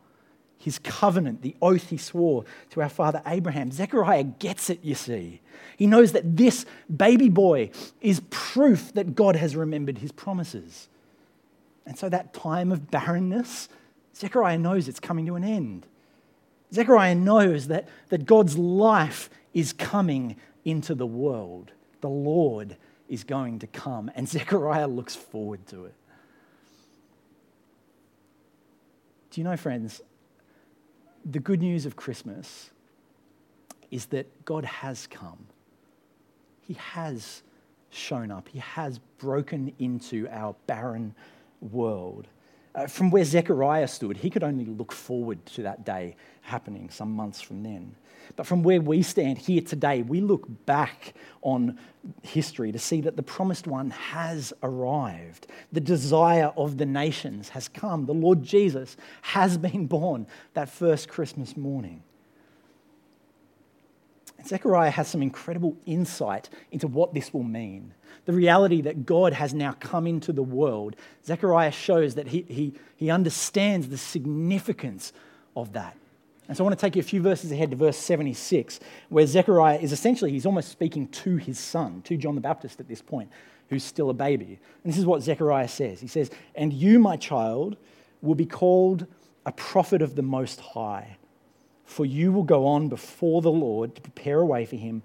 his 0.58 0.78
covenant, 0.78 1.40
the 1.40 1.56
oath 1.62 1.88
he 1.88 1.96
swore 1.96 2.44
to 2.70 2.82
our 2.82 2.90
father 2.90 3.22
Abraham. 3.24 3.70
Zechariah 3.70 4.24
gets 4.24 4.68
it, 4.68 4.80
you 4.82 4.94
see. 4.94 5.40
He 5.78 5.87
knows 5.87 6.12
that 6.12 6.37
this 6.37 6.66
baby 6.94 7.30
boy 7.30 7.70
is 8.02 8.20
proof 8.28 8.92
that 8.92 9.14
God 9.14 9.37
has 9.37 9.56
remembered 9.56 9.98
his 9.98 10.12
promises. 10.12 10.88
And 11.87 11.96
so 11.96 12.11
that 12.11 12.34
time 12.34 12.70
of 12.70 12.90
barrenness, 12.90 13.70
Zechariah 14.18 14.59
knows 14.59 14.88
it's 14.88 15.00
coming 15.00 15.26
to 15.26 15.37
an 15.37 15.44
end. 15.44 15.87
Zechariah 16.72 17.14
knows 17.14 17.68
that, 17.68 17.88
that 18.09 18.26
God's 18.26 18.59
life 18.59 19.31
is 19.54 19.72
coming 19.72 20.37
into 20.64 20.94
the 20.94 21.07
world. 21.07 21.72
The 22.00 22.09
Lord 22.09 22.76
is 23.09 23.24
going 23.24 23.61
to 23.61 23.66
come, 23.66 24.11
and 24.14 24.28
Zechariah 24.28 24.88
looks 24.88 25.14
forward 25.14 25.66
to 25.68 25.87
it. 25.87 25.94
Do 29.31 29.40
you 29.40 29.44
know, 29.44 29.57
friends, 29.57 30.00
the 31.24 31.38
good 31.38 31.61
news 31.61 31.87
of 31.87 31.96
Christmas 31.96 32.70
is 33.90 34.07
that 34.07 34.44
God 34.44 34.64
has 34.64 35.07
come. 35.07 35.46
He 36.62 36.74
has 36.74 37.42
shown 37.90 38.31
up. 38.31 38.48
He 38.48 38.59
has 38.59 38.98
broken 39.18 39.72
into 39.78 40.28
our 40.31 40.54
barren 40.66 41.14
world. 41.61 42.26
Uh, 42.78 42.86
from 42.86 43.10
where 43.10 43.24
Zechariah 43.24 43.88
stood, 43.88 44.16
he 44.16 44.30
could 44.30 44.44
only 44.44 44.64
look 44.64 44.92
forward 44.92 45.44
to 45.46 45.62
that 45.62 45.84
day 45.84 46.14
happening 46.42 46.88
some 46.90 47.10
months 47.10 47.40
from 47.40 47.64
then. 47.64 47.96
But 48.36 48.46
from 48.46 48.62
where 48.62 48.80
we 48.80 49.02
stand 49.02 49.36
here 49.36 49.62
today, 49.62 50.02
we 50.02 50.20
look 50.20 50.46
back 50.64 51.14
on 51.42 51.76
history 52.22 52.70
to 52.70 52.78
see 52.78 53.00
that 53.00 53.16
the 53.16 53.22
promised 53.22 53.66
one 53.66 53.90
has 53.90 54.52
arrived. 54.62 55.48
The 55.72 55.80
desire 55.80 56.52
of 56.56 56.78
the 56.78 56.86
nations 56.86 57.48
has 57.48 57.66
come. 57.66 58.06
The 58.06 58.14
Lord 58.14 58.44
Jesus 58.44 58.96
has 59.22 59.58
been 59.58 59.88
born 59.88 60.28
that 60.54 60.68
first 60.68 61.08
Christmas 61.08 61.56
morning. 61.56 62.04
Zechariah 64.46 64.90
has 64.90 65.09
some 65.09 65.22
incredible 65.22 65.77
insight 65.85 66.48
into 66.70 66.87
what 66.87 67.12
this 67.12 67.35
will 67.35 67.42
mean. 67.42 67.92
The 68.24 68.33
reality 68.33 68.83
that 68.83 69.05
God 69.05 69.33
has 69.33 69.53
now 69.53 69.72
come 69.81 70.07
into 70.07 70.33
the 70.33 70.42
world. 70.42 70.96
Zechariah 71.24 71.72
shows 71.72 72.14
that 72.14 72.29
he, 72.29 72.42
he, 72.42 72.74
he 72.96 73.11
understands 73.11 73.88
the 73.88 73.98
significance 73.98 75.12
of 75.57 75.72
that. 75.72 75.96
And 76.46 76.57
so 76.57 76.64
I 76.64 76.66
want 76.66 76.79
to 76.79 76.81
take 76.81 76.96
you 76.96 77.01
a 77.01 77.05
few 77.05 77.20
verses 77.20 77.53
ahead 77.53 77.70
to 77.70 77.77
verse 77.77 77.98
76, 77.98 78.81
where 79.11 79.27
Zechariah 79.27 79.79
is 79.79 79.92
essentially, 79.92 80.31
he's 80.31 80.46
almost 80.46 80.70
speaking 80.70 81.09
to 81.09 81.37
his 81.37 81.59
son, 81.59 82.01
to 82.03 82.16
John 82.16 82.35
the 82.35 82.40
Baptist 82.40 82.81
at 82.81 82.88
this 82.88 83.03
point, 83.03 83.31
who's 83.68 83.85
still 83.85 84.09
a 84.09 84.14
baby. 84.14 84.59
And 84.83 84.92
this 84.92 84.98
is 84.98 85.05
what 85.05 85.22
Zechariah 85.22 85.68
says 85.68 86.01
He 86.01 86.07
says, 86.07 86.31
And 86.55 86.72
you, 86.72 86.98
my 86.98 87.16
child, 87.16 87.77
will 88.22 88.35
be 88.35 88.46
called 88.46 89.07
a 89.44 89.53
prophet 89.53 90.01
of 90.01 90.14
the 90.14 90.22
Most 90.22 90.61
High 90.61 91.18
for 91.88 92.05
you 92.05 92.31
will 92.31 92.44
go 92.44 92.66
on 92.66 92.88
before 92.88 93.40
the 93.40 93.51
Lord 93.51 93.94
to 93.94 94.03
prepare 94.03 94.40
a 94.40 94.46
way 94.46 94.66
for 94.66 94.77
him 94.77 95.03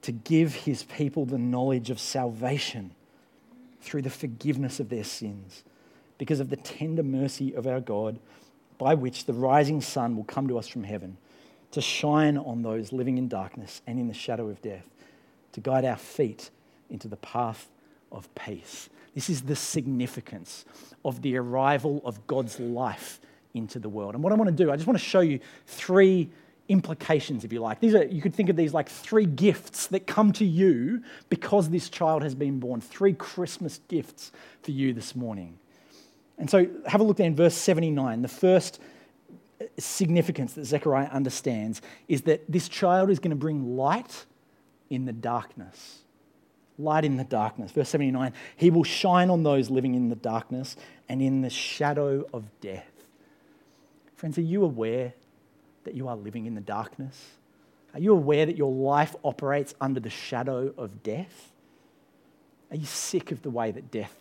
to 0.00 0.10
give 0.10 0.54
his 0.54 0.82
people 0.84 1.26
the 1.26 1.38
knowledge 1.38 1.90
of 1.90 2.00
salvation 2.00 2.92
through 3.82 4.00
the 4.00 4.10
forgiveness 4.10 4.80
of 4.80 4.88
their 4.88 5.04
sins, 5.04 5.62
because 6.16 6.40
of 6.40 6.48
the 6.48 6.56
tender 6.56 7.02
mercy 7.02 7.54
of 7.54 7.66
our 7.66 7.80
God, 7.80 8.18
by 8.78 8.94
which 8.94 9.26
the 9.26 9.34
rising 9.34 9.82
sun 9.82 10.16
will 10.16 10.24
come 10.24 10.48
to 10.48 10.58
us 10.58 10.66
from 10.66 10.84
heaven 10.84 11.18
to 11.70 11.82
shine 11.82 12.38
on 12.38 12.62
those 12.62 12.92
living 12.92 13.18
in 13.18 13.28
darkness 13.28 13.82
and 13.86 13.98
in 13.98 14.08
the 14.08 14.14
shadow 14.14 14.48
of 14.48 14.62
death, 14.62 14.88
to 15.52 15.60
guide 15.60 15.84
our 15.84 15.96
feet 15.96 16.50
into 16.88 17.08
the 17.08 17.16
path 17.16 17.68
of 18.10 18.34
peace. 18.34 18.88
This 19.14 19.28
is 19.28 19.42
the 19.42 19.56
significance 19.56 20.64
of 21.04 21.20
the 21.20 21.36
arrival 21.36 22.00
of 22.06 22.26
God's 22.26 22.58
life 22.58 23.20
into 23.54 23.78
the 23.78 23.88
world. 23.88 24.14
And 24.14 24.22
what 24.22 24.32
I 24.32 24.36
want 24.36 24.48
to 24.48 24.64
do, 24.64 24.70
I 24.70 24.76
just 24.76 24.86
want 24.86 24.98
to 24.98 25.04
show 25.04 25.20
you 25.20 25.40
three 25.66 26.30
implications, 26.68 27.44
if 27.44 27.52
you 27.52 27.60
like. 27.60 27.80
These 27.80 27.94
are, 27.94 28.04
you 28.04 28.22
could 28.22 28.34
think 28.34 28.48
of 28.48 28.56
these 28.56 28.72
like 28.72 28.88
three 28.88 29.26
gifts 29.26 29.88
that 29.88 30.06
come 30.06 30.32
to 30.34 30.44
you 30.44 31.02
because 31.28 31.70
this 31.70 31.88
child 31.88 32.22
has 32.22 32.34
been 32.34 32.60
born. 32.60 32.80
Three 32.80 33.12
Christmas 33.12 33.80
gifts 33.88 34.32
for 34.62 34.70
you 34.70 34.92
this 34.92 35.14
morning. 35.14 35.58
And 36.38 36.48
so 36.48 36.66
have 36.86 37.00
a 37.00 37.04
look 37.04 37.18
there 37.18 37.26
in 37.26 37.36
verse 37.36 37.54
79. 37.54 38.22
The 38.22 38.28
first 38.28 38.80
significance 39.78 40.54
that 40.54 40.64
Zechariah 40.64 41.08
understands 41.08 41.82
is 42.08 42.22
that 42.22 42.50
this 42.50 42.68
child 42.68 43.10
is 43.10 43.18
going 43.18 43.30
to 43.30 43.36
bring 43.36 43.76
light 43.76 44.26
in 44.90 45.04
the 45.04 45.12
darkness. 45.12 46.00
Light 46.78 47.04
in 47.04 47.16
the 47.16 47.24
darkness. 47.24 47.70
Verse 47.72 47.88
79 47.90 48.32
He 48.56 48.70
will 48.70 48.84
shine 48.84 49.30
on 49.30 49.42
those 49.42 49.70
living 49.70 49.94
in 49.94 50.08
the 50.08 50.16
darkness 50.16 50.76
and 51.08 51.20
in 51.20 51.42
the 51.42 51.50
shadow 51.50 52.26
of 52.32 52.44
death. 52.60 52.91
Friends, 54.22 54.38
are 54.38 54.42
you 54.42 54.62
aware 54.62 55.14
that 55.82 55.94
you 55.94 56.06
are 56.06 56.14
living 56.14 56.46
in 56.46 56.54
the 56.54 56.60
darkness? 56.60 57.32
Are 57.92 57.98
you 57.98 58.12
aware 58.12 58.46
that 58.46 58.56
your 58.56 58.70
life 58.70 59.16
operates 59.24 59.74
under 59.80 59.98
the 59.98 60.10
shadow 60.10 60.72
of 60.78 61.02
death? 61.02 61.50
Are 62.70 62.76
you 62.76 62.86
sick 62.86 63.32
of 63.32 63.42
the 63.42 63.50
way 63.50 63.72
that 63.72 63.90
death 63.90 64.14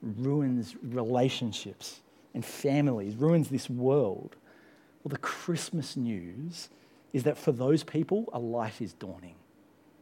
ruins 0.00 0.76
relationships 0.80 1.98
and 2.34 2.44
families, 2.44 3.16
ruins 3.16 3.48
this 3.48 3.68
world? 3.68 4.36
Well, 5.02 5.10
the 5.10 5.18
Christmas 5.18 5.96
news 5.96 6.68
is 7.12 7.24
that 7.24 7.36
for 7.36 7.50
those 7.50 7.82
people, 7.82 8.28
a 8.32 8.38
light 8.38 8.80
is 8.80 8.92
dawning. 8.92 9.34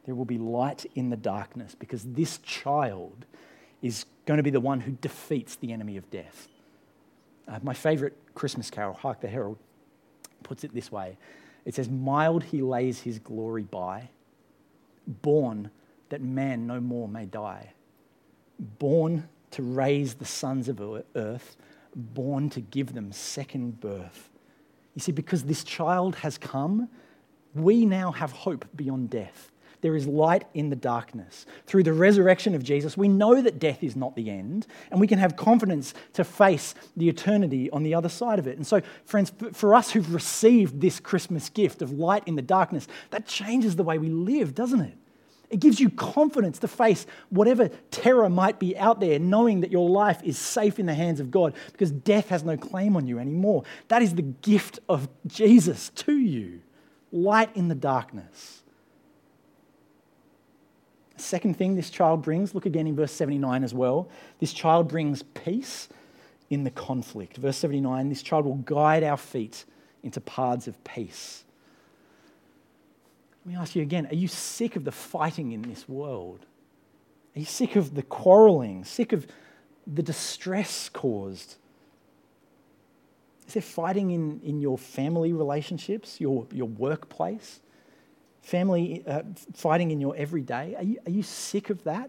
There 0.04 0.14
will 0.14 0.26
be 0.26 0.36
light 0.36 0.84
in 0.94 1.08
the 1.08 1.16
darkness 1.16 1.74
because 1.74 2.04
this 2.04 2.36
child 2.40 3.24
is 3.80 4.04
going 4.26 4.36
to 4.36 4.42
be 4.42 4.50
the 4.50 4.60
one 4.60 4.80
who 4.80 4.92
defeats 5.00 5.56
the 5.56 5.72
enemy 5.72 5.96
of 5.96 6.10
death. 6.10 6.46
Uh, 7.48 7.58
my 7.62 7.72
favorite 7.72 8.18
Christmas 8.36 8.70
carol, 8.70 8.94
Hark 8.94 9.20
the 9.20 9.28
Herald, 9.28 9.58
puts 10.44 10.62
it 10.62 10.72
this 10.72 10.92
way 10.92 11.16
it 11.64 11.74
says, 11.74 11.88
Mild 11.88 12.44
he 12.44 12.62
lays 12.62 13.00
his 13.00 13.18
glory 13.18 13.64
by, 13.64 14.10
born 15.06 15.70
that 16.10 16.22
man 16.22 16.68
no 16.68 16.80
more 16.80 17.08
may 17.08 17.26
die, 17.26 17.72
born 18.78 19.28
to 19.50 19.62
raise 19.62 20.14
the 20.14 20.24
sons 20.24 20.68
of 20.68 20.80
earth, 21.16 21.56
born 21.96 22.48
to 22.50 22.60
give 22.60 22.94
them 22.94 23.10
second 23.10 23.80
birth. 23.80 24.30
You 24.94 25.00
see, 25.00 25.12
because 25.12 25.44
this 25.44 25.64
child 25.64 26.14
has 26.16 26.38
come, 26.38 26.88
we 27.54 27.84
now 27.84 28.12
have 28.12 28.30
hope 28.30 28.64
beyond 28.76 29.10
death. 29.10 29.50
There 29.80 29.96
is 29.96 30.06
light 30.06 30.44
in 30.54 30.70
the 30.70 30.76
darkness. 30.76 31.46
Through 31.66 31.84
the 31.84 31.92
resurrection 31.92 32.54
of 32.54 32.62
Jesus, 32.62 32.96
we 32.96 33.08
know 33.08 33.40
that 33.40 33.58
death 33.58 33.82
is 33.82 33.96
not 33.96 34.16
the 34.16 34.30
end, 34.30 34.66
and 34.90 35.00
we 35.00 35.06
can 35.06 35.18
have 35.18 35.36
confidence 35.36 35.94
to 36.14 36.24
face 36.24 36.74
the 36.96 37.08
eternity 37.08 37.70
on 37.70 37.82
the 37.82 37.94
other 37.94 38.08
side 38.08 38.38
of 38.38 38.46
it. 38.46 38.56
And 38.56 38.66
so, 38.66 38.80
friends, 39.04 39.32
for 39.52 39.74
us 39.74 39.90
who've 39.90 40.12
received 40.12 40.80
this 40.80 41.00
Christmas 41.00 41.48
gift 41.48 41.82
of 41.82 41.92
light 41.92 42.22
in 42.26 42.36
the 42.36 42.42
darkness, 42.42 42.88
that 43.10 43.26
changes 43.26 43.76
the 43.76 43.84
way 43.84 43.98
we 43.98 44.08
live, 44.08 44.54
doesn't 44.54 44.80
it? 44.80 44.96
It 45.48 45.60
gives 45.60 45.78
you 45.78 45.90
confidence 45.90 46.58
to 46.60 46.68
face 46.68 47.06
whatever 47.28 47.68
terror 47.90 48.28
might 48.28 48.58
be 48.58 48.76
out 48.76 48.98
there, 48.98 49.18
knowing 49.18 49.60
that 49.60 49.70
your 49.70 49.88
life 49.88 50.20
is 50.24 50.38
safe 50.38 50.78
in 50.78 50.86
the 50.86 50.94
hands 50.94 51.20
of 51.20 51.30
God 51.30 51.54
because 51.70 51.92
death 51.92 52.30
has 52.30 52.42
no 52.42 52.56
claim 52.56 52.96
on 52.96 53.06
you 53.06 53.18
anymore. 53.18 53.62
That 53.88 54.02
is 54.02 54.14
the 54.14 54.22
gift 54.22 54.80
of 54.88 55.08
Jesus 55.26 55.90
to 55.90 56.16
you 56.16 56.62
light 57.12 57.54
in 57.54 57.68
the 57.68 57.74
darkness. 57.74 58.62
Second 61.16 61.56
thing 61.56 61.76
this 61.76 61.90
child 61.90 62.22
brings, 62.22 62.54
look 62.54 62.66
again 62.66 62.86
in 62.86 62.94
verse 62.94 63.12
79 63.12 63.64
as 63.64 63.72
well. 63.72 64.08
This 64.38 64.52
child 64.52 64.88
brings 64.88 65.22
peace 65.22 65.88
in 66.50 66.64
the 66.64 66.70
conflict. 66.70 67.36
Verse 67.36 67.56
79 67.56 68.08
this 68.08 68.22
child 68.22 68.44
will 68.44 68.56
guide 68.56 69.02
our 69.02 69.16
feet 69.16 69.64
into 70.02 70.20
paths 70.20 70.68
of 70.68 70.82
peace. 70.84 71.44
Let 73.44 73.52
me 73.52 73.58
ask 73.58 73.74
you 73.74 73.82
again 73.82 74.06
are 74.06 74.14
you 74.14 74.28
sick 74.28 74.76
of 74.76 74.84
the 74.84 74.92
fighting 74.92 75.52
in 75.52 75.62
this 75.62 75.88
world? 75.88 76.44
Are 77.34 77.40
you 77.40 77.44
sick 77.44 77.76
of 77.76 77.94
the 77.94 78.02
quarreling, 78.02 78.84
sick 78.84 79.12
of 79.12 79.26
the 79.86 80.02
distress 80.02 80.88
caused? 80.88 81.56
Is 83.46 83.54
there 83.54 83.62
fighting 83.62 84.10
in, 84.10 84.40
in 84.42 84.60
your 84.60 84.76
family 84.76 85.32
relationships, 85.32 86.20
your, 86.20 86.46
your 86.52 86.66
workplace? 86.66 87.60
Family 88.46 89.02
uh, 89.08 89.22
fighting 89.54 89.90
in 89.90 90.00
your 90.00 90.14
everyday? 90.16 90.76
Are 90.76 90.84
you, 90.84 90.98
are 91.04 91.10
you 91.10 91.24
sick 91.24 91.68
of 91.68 91.82
that? 91.82 92.08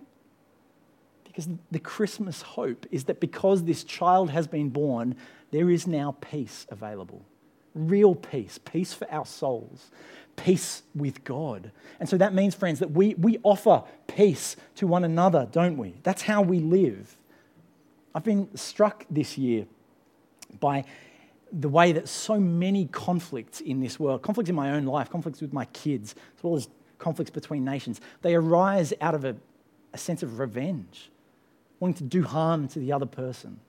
Because 1.23 1.49
the 1.71 1.79
Christmas 1.79 2.43
hope 2.43 2.85
is 2.91 3.05
that 3.05 3.19
because 3.19 3.63
this 3.63 3.83
child 3.83 4.29
has 4.29 4.45
been 4.47 4.69
born, 4.69 5.15
there 5.49 5.71
is 5.71 5.87
now 5.87 6.15
peace 6.21 6.67
available. 6.69 7.25
Real 7.73 8.13
peace, 8.13 8.59
peace 8.59 8.93
for 8.93 9.11
our 9.11 9.25
souls, 9.25 9.89
peace 10.35 10.83
with 10.93 11.23
God. 11.23 11.71
And 11.99 12.07
so 12.07 12.17
that 12.17 12.35
means, 12.35 12.53
friends, 12.53 12.79
that 12.79 12.91
we, 12.91 13.15
we 13.15 13.39
offer 13.41 13.83
peace 14.05 14.55
to 14.75 14.85
one 14.85 15.03
another, 15.03 15.47
don't 15.51 15.77
we? 15.77 15.95
That's 16.03 16.21
how 16.21 16.43
we 16.43 16.59
live. 16.59 17.17
I've 18.13 18.23
been 18.23 18.55
struck 18.55 19.05
this 19.09 19.39
year 19.39 19.65
by 20.59 20.85
the 21.51 21.69
way 21.69 21.91
that 21.91 22.07
so 22.07 22.39
many 22.39 22.85
conflicts 22.87 23.61
in 23.61 23.79
this 23.79 23.99
world, 23.99 24.21
conflicts 24.21 24.49
in 24.49 24.55
my 24.55 24.71
own 24.71 24.85
life, 24.85 25.09
conflicts 25.09 25.41
with 25.41 25.53
my 25.53 25.65
kids, 25.65 26.15
as 26.37 26.43
well 26.43 26.55
as 26.55 26.67
conflicts 26.99 27.31
between 27.31 27.63
nations, 27.63 28.01
they 28.21 28.35
arise 28.35 28.93
out 29.01 29.15
of 29.15 29.23
a, 29.23 29.35
a 29.93 29.97
sense 29.97 30.23
of 30.23 30.39
revenge, 30.39 31.09
wanting 31.79 31.95
to 31.95 32.03
do 32.03 32.23
harm 32.23 32.67
to 32.67 32.79
the 32.79 32.91
other 32.91 33.05
person. 33.05 33.59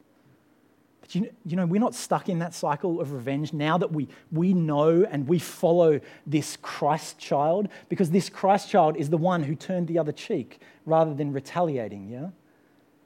But 1.01 1.15
you, 1.15 1.31
you 1.45 1.57
know, 1.57 1.67
we're 1.67 1.81
not 1.81 1.95
stuck 1.95 2.29
in 2.29 2.41
that 2.41 2.55
cycle 2.55 3.01
of 3.01 3.13
revenge 3.13 3.53
now 3.53 3.79
that 3.79 3.93
we, 3.93 4.09
we 4.33 4.53
know 4.53 5.07
and 5.11 5.29
we 5.29 5.39
follow 5.39 6.01
this 6.27 6.57
Christ 6.61 7.19
child, 7.19 7.69
because 7.89 8.11
this 8.11 8.29
Christ 8.29 8.69
child 8.69 8.97
is 8.97 9.09
the 9.09 9.17
one 9.17 9.43
who 9.43 9.55
turned 9.55 9.89
the 9.89 9.99
other 9.99 10.13
cheek 10.13 10.61
rather 10.85 11.15
than 11.15 11.33
retaliating, 11.33 12.09
yeah? 12.09 12.29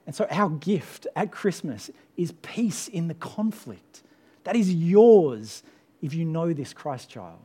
And 0.06 0.16
so 0.16 0.26
our 0.30 0.50
gift 0.50 1.06
at 1.14 1.30
Christmas 1.30 1.90
is 2.16 2.32
peace 2.42 2.88
in 2.88 3.06
the 3.06 3.14
conflict. 3.14 4.02
That 4.44 4.56
is 4.56 4.72
yours 4.72 5.62
if 6.00 6.14
you 6.14 6.24
know 6.24 6.52
this 6.52 6.72
Christ 6.72 7.08
child. 7.08 7.38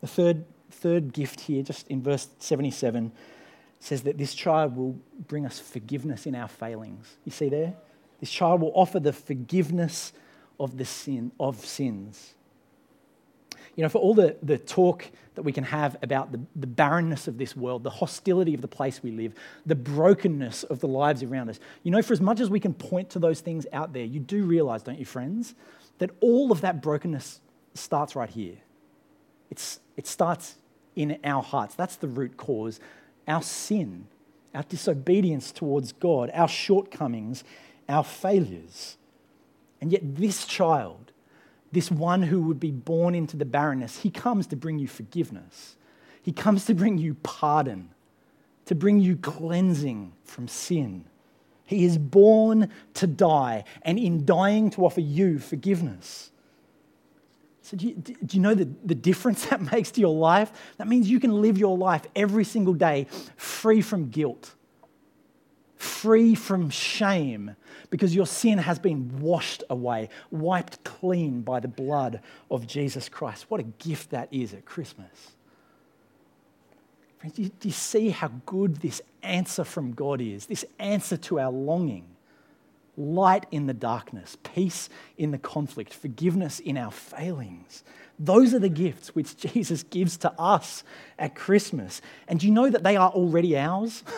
The 0.00 0.06
third, 0.06 0.44
third 0.70 1.12
gift 1.12 1.40
here, 1.40 1.62
just 1.62 1.88
in 1.88 2.02
verse 2.02 2.28
77, 2.38 3.12
says 3.80 4.02
that 4.02 4.18
this 4.18 4.34
child 4.34 4.76
will 4.76 4.96
bring 5.26 5.44
us 5.44 5.58
forgiveness 5.58 6.26
in 6.26 6.34
our 6.34 6.48
failings. 6.48 7.16
You 7.24 7.32
see 7.32 7.48
there? 7.48 7.74
This 8.20 8.30
child 8.30 8.62
will 8.62 8.72
offer 8.74 8.98
the 8.98 9.12
forgiveness 9.12 10.12
of 10.58 10.78
the 10.78 10.84
sin 10.84 11.32
of 11.38 11.64
sins. 11.64 12.35
You 13.76 13.82
know, 13.82 13.88
for 13.88 13.98
all 13.98 14.14
the, 14.14 14.36
the 14.42 14.58
talk 14.58 15.04
that 15.34 15.42
we 15.42 15.52
can 15.52 15.64
have 15.64 15.96
about 16.02 16.32
the, 16.32 16.40
the 16.56 16.66
barrenness 16.66 17.28
of 17.28 17.36
this 17.36 17.54
world, 17.54 17.82
the 17.82 17.90
hostility 17.90 18.54
of 18.54 18.62
the 18.62 18.68
place 18.68 19.02
we 19.02 19.10
live, 19.10 19.34
the 19.66 19.74
brokenness 19.74 20.64
of 20.64 20.80
the 20.80 20.88
lives 20.88 21.22
around 21.22 21.50
us, 21.50 21.60
you 21.82 21.90
know, 21.90 22.00
for 22.00 22.14
as 22.14 22.20
much 22.20 22.40
as 22.40 22.48
we 22.48 22.58
can 22.58 22.72
point 22.72 23.10
to 23.10 23.18
those 23.18 23.40
things 23.40 23.66
out 23.72 23.92
there, 23.92 24.04
you 24.04 24.18
do 24.18 24.44
realize, 24.44 24.82
don't 24.82 24.98
you, 24.98 25.04
friends, 25.04 25.54
that 25.98 26.10
all 26.20 26.50
of 26.50 26.62
that 26.62 26.82
brokenness 26.82 27.40
starts 27.74 28.16
right 28.16 28.30
here. 28.30 28.56
It's, 29.50 29.78
it 29.96 30.06
starts 30.06 30.56
in 30.96 31.18
our 31.22 31.42
hearts. 31.42 31.74
That's 31.74 31.96
the 31.96 32.08
root 32.08 32.38
cause. 32.38 32.80
Our 33.28 33.42
sin, 33.42 34.06
our 34.54 34.62
disobedience 34.62 35.52
towards 35.52 35.92
God, 35.92 36.30
our 36.32 36.48
shortcomings, 36.48 37.44
our 37.88 38.02
failures. 38.02 38.96
And 39.80 39.92
yet, 39.92 40.16
this 40.16 40.46
child, 40.46 41.05
this 41.76 41.90
one 41.90 42.22
who 42.22 42.40
would 42.40 42.58
be 42.58 42.70
born 42.70 43.14
into 43.14 43.36
the 43.36 43.44
barrenness, 43.44 43.98
he 43.98 44.10
comes 44.10 44.46
to 44.46 44.56
bring 44.56 44.78
you 44.78 44.88
forgiveness. 44.88 45.76
He 46.22 46.32
comes 46.32 46.64
to 46.64 46.74
bring 46.74 46.96
you 46.96 47.12
pardon, 47.22 47.90
to 48.64 48.74
bring 48.74 48.98
you 48.98 49.14
cleansing 49.14 50.14
from 50.24 50.48
sin. 50.48 51.04
He 51.66 51.84
is 51.84 51.98
born 51.98 52.70
to 52.94 53.06
die, 53.06 53.64
and 53.82 53.98
in 53.98 54.24
dying, 54.24 54.70
to 54.70 54.86
offer 54.86 55.02
you 55.02 55.38
forgiveness. 55.38 56.30
So, 57.60 57.76
do 57.76 57.88
you, 57.88 57.94
do 57.94 58.14
you, 58.30 58.40
know 58.40 58.54
the, 58.54 58.70
the 58.82 58.94
difference 58.94 59.44
that 59.50 59.60
makes 59.60 59.90
to 59.90 60.00
your 60.00 60.14
life? 60.14 60.50
That 60.78 60.88
means 60.88 61.10
you 61.10 61.20
can 61.20 61.42
live 61.42 61.58
your 61.58 61.76
life 61.76 62.06
every 62.16 62.44
single 62.44 62.72
day 62.72 63.06
free 63.36 63.82
from 63.82 64.08
guilt, 64.08 64.54
free 65.86 66.34
from 66.34 66.68
shame, 66.68 67.56
because 67.90 68.14
your 68.14 68.26
sin 68.26 68.58
has 68.58 68.78
been 68.78 69.20
washed 69.20 69.62
away, 69.70 70.08
wiped 70.30 70.84
clean 70.84 71.40
by 71.42 71.60
the 71.60 71.68
blood 71.68 72.20
of 72.50 72.66
Jesus 72.66 73.08
Christ. 73.08 73.46
What 73.48 73.60
a 73.60 73.64
gift 73.64 74.10
that 74.10 74.28
is 74.32 74.52
at 74.52 74.64
Christmas. 74.64 75.32
Friends, 77.18 77.36
do 77.36 77.42
you, 77.42 77.50
do 77.60 77.68
you 77.68 77.72
see 77.72 78.10
how 78.10 78.28
good 78.44 78.76
this 78.76 79.00
answer 79.22 79.64
from 79.64 79.92
God 79.92 80.20
is? 80.20 80.46
This 80.46 80.64
answer 80.78 81.16
to 81.16 81.40
our 81.40 81.50
longing. 81.50 82.04
Light 82.98 83.46
in 83.50 83.66
the 83.66 83.74
darkness, 83.74 84.36
peace 84.42 84.88
in 85.18 85.30
the 85.30 85.38
conflict, 85.38 85.92
forgiveness 85.92 86.60
in 86.60 86.78
our 86.78 86.90
failings. 86.90 87.84
Those 88.18 88.54
are 88.54 88.58
the 88.58 88.70
gifts 88.70 89.14
which 89.14 89.36
Jesus 89.52 89.82
gives 89.82 90.16
to 90.18 90.32
us 90.38 90.82
at 91.18 91.34
Christmas. 91.34 92.00
And 92.28 92.40
do 92.40 92.46
you 92.46 92.52
know 92.52 92.70
that 92.70 92.82
they 92.82 92.96
are 92.96 93.10
already 93.10 93.56
ours? 93.56 94.02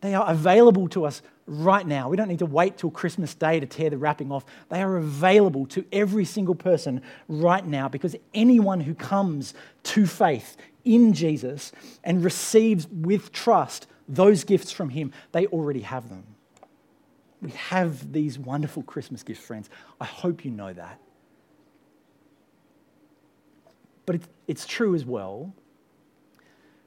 They 0.00 0.14
are 0.14 0.30
available 0.30 0.88
to 0.90 1.04
us 1.04 1.22
right 1.46 1.86
now. 1.86 2.08
We 2.08 2.16
don't 2.16 2.28
need 2.28 2.38
to 2.38 2.46
wait 2.46 2.78
till 2.78 2.90
Christmas 2.90 3.34
Day 3.34 3.58
to 3.58 3.66
tear 3.66 3.90
the 3.90 3.98
wrapping 3.98 4.30
off. 4.30 4.44
They 4.68 4.82
are 4.82 4.96
available 4.96 5.66
to 5.66 5.84
every 5.92 6.24
single 6.24 6.54
person 6.54 7.02
right 7.26 7.66
now 7.66 7.88
because 7.88 8.14
anyone 8.34 8.80
who 8.80 8.94
comes 8.94 9.54
to 9.84 10.06
faith 10.06 10.56
in 10.84 11.12
Jesus 11.14 11.72
and 12.04 12.22
receives 12.22 12.86
with 12.88 13.32
trust 13.32 13.86
those 14.08 14.44
gifts 14.44 14.70
from 14.70 14.90
Him, 14.90 15.12
they 15.32 15.46
already 15.46 15.80
have 15.80 16.08
them. 16.08 16.24
We 17.40 17.50
have 17.50 18.12
these 18.12 18.38
wonderful 18.38 18.82
Christmas 18.82 19.22
gifts, 19.22 19.44
friends. 19.44 19.70
I 20.00 20.04
hope 20.04 20.44
you 20.44 20.50
know 20.50 20.72
that. 20.72 21.00
But 24.06 24.20
it's 24.46 24.66
true 24.66 24.94
as 24.94 25.04
well 25.04 25.52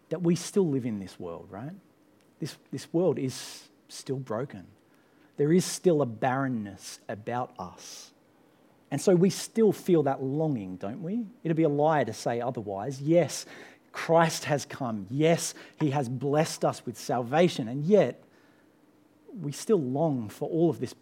that 0.10 0.21
we 0.21 0.36
still 0.36 0.67
live 0.67 0.86
in 0.86 1.00
this 1.00 1.19
world, 1.19 1.47
right? 1.50 1.71
This, 2.41 2.58
this 2.71 2.91
world 2.91 3.17
is 3.17 3.69
still 3.88 4.17
broken. 4.17 4.65
There 5.38 5.54
is 5.54 5.63
still 5.63 6.01
a 6.01 6.06
barrenness 6.06 6.99
about 7.08 7.54
us. 7.58 8.12
And 8.91 8.99
so 8.99 9.15
we 9.15 9.30
still 9.30 9.71
feel 9.71 10.04
that 10.04 10.21
longing, 10.21 10.75
don't 10.75 11.01
we? 11.01 11.25
It'd 11.43 11.56
be 11.56 11.63
a 11.63 11.69
lie 11.69 12.04
to 12.04 12.12
say 12.12 12.41
otherwise. 12.41 13.01
Yes, 13.01 13.45
Christ 13.93 14.45
has 14.45 14.65
come. 14.65 15.06
Yes, 15.10 15.54
he 15.80 15.91
has 15.91 16.10
blessed 16.10 16.65
us 16.65 16.86
with 16.86 16.97
salvation. 16.97 17.69
And 17.69 17.86
yet, 17.86 18.21
we 19.39 19.54
still 19.54 19.82
long 19.82 20.27
for 20.27 20.49
all 20.49 20.69
of 20.69 20.80
this 20.80 20.93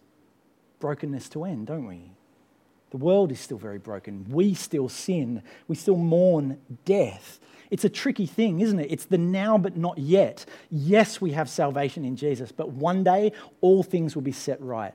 brokenness 0.78 1.28
to 1.30 1.44
end, 1.44 1.66
don't 1.66 1.86
we? 1.86 2.12
The 2.90 2.96
world 2.96 3.30
is 3.30 3.40
still 3.40 3.58
very 3.58 3.78
broken. 3.78 4.26
We 4.28 4.54
still 4.54 4.88
sin. 4.88 5.42
We 5.68 5.76
still 5.76 5.96
mourn 5.96 6.58
death. 6.84 7.38
It's 7.70 7.84
a 7.84 7.88
tricky 7.88 8.26
thing, 8.26 8.60
isn't 8.60 8.80
it? 8.80 8.90
It's 8.90 9.04
the 9.04 9.18
now 9.18 9.56
but 9.56 9.76
not 9.76 9.96
yet. 9.98 10.44
Yes, 10.70 11.20
we 11.20 11.30
have 11.32 11.48
salvation 11.48 12.04
in 12.04 12.16
Jesus, 12.16 12.50
but 12.50 12.70
one 12.70 13.04
day 13.04 13.32
all 13.60 13.82
things 13.82 14.16
will 14.16 14.22
be 14.22 14.32
set 14.32 14.60
right. 14.60 14.94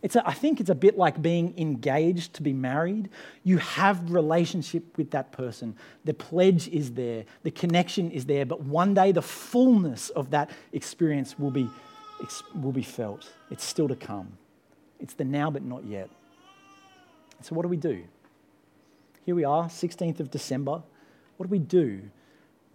It's 0.00 0.16
a, 0.16 0.26
I 0.26 0.32
think 0.32 0.60
it's 0.60 0.70
a 0.70 0.74
bit 0.74 0.98
like 0.98 1.20
being 1.20 1.54
engaged 1.58 2.34
to 2.34 2.42
be 2.42 2.52
married. 2.52 3.08
You 3.42 3.58
have 3.58 4.10
relationship 4.10 4.96
with 4.98 5.10
that 5.12 5.32
person. 5.32 5.76
The 6.04 6.14
pledge 6.14 6.68
is 6.68 6.92
there, 6.92 7.24
the 7.42 7.50
connection 7.50 8.10
is 8.10 8.26
there, 8.26 8.44
but 8.44 8.62
one 8.62 8.94
day 8.94 9.12
the 9.12 9.22
fullness 9.22 10.10
of 10.10 10.30
that 10.30 10.50
experience 10.72 11.38
will 11.38 11.50
be, 11.50 11.68
will 12.54 12.72
be 12.72 12.82
felt. 12.82 13.30
It's 13.50 13.64
still 13.64 13.88
to 13.88 13.96
come. 13.96 14.36
It's 15.00 15.14
the 15.14 15.24
now 15.24 15.50
but 15.50 15.62
not 15.62 15.84
yet. 15.84 16.10
So, 17.44 17.54
what 17.54 17.62
do 17.62 17.68
we 17.68 17.76
do? 17.76 18.02
Here 19.26 19.34
we 19.34 19.44
are, 19.44 19.64
16th 19.64 20.18
of 20.18 20.30
December. 20.30 20.82
What 21.36 21.46
do 21.46 21.50
we 21.50 21.58
do 21.58 22.00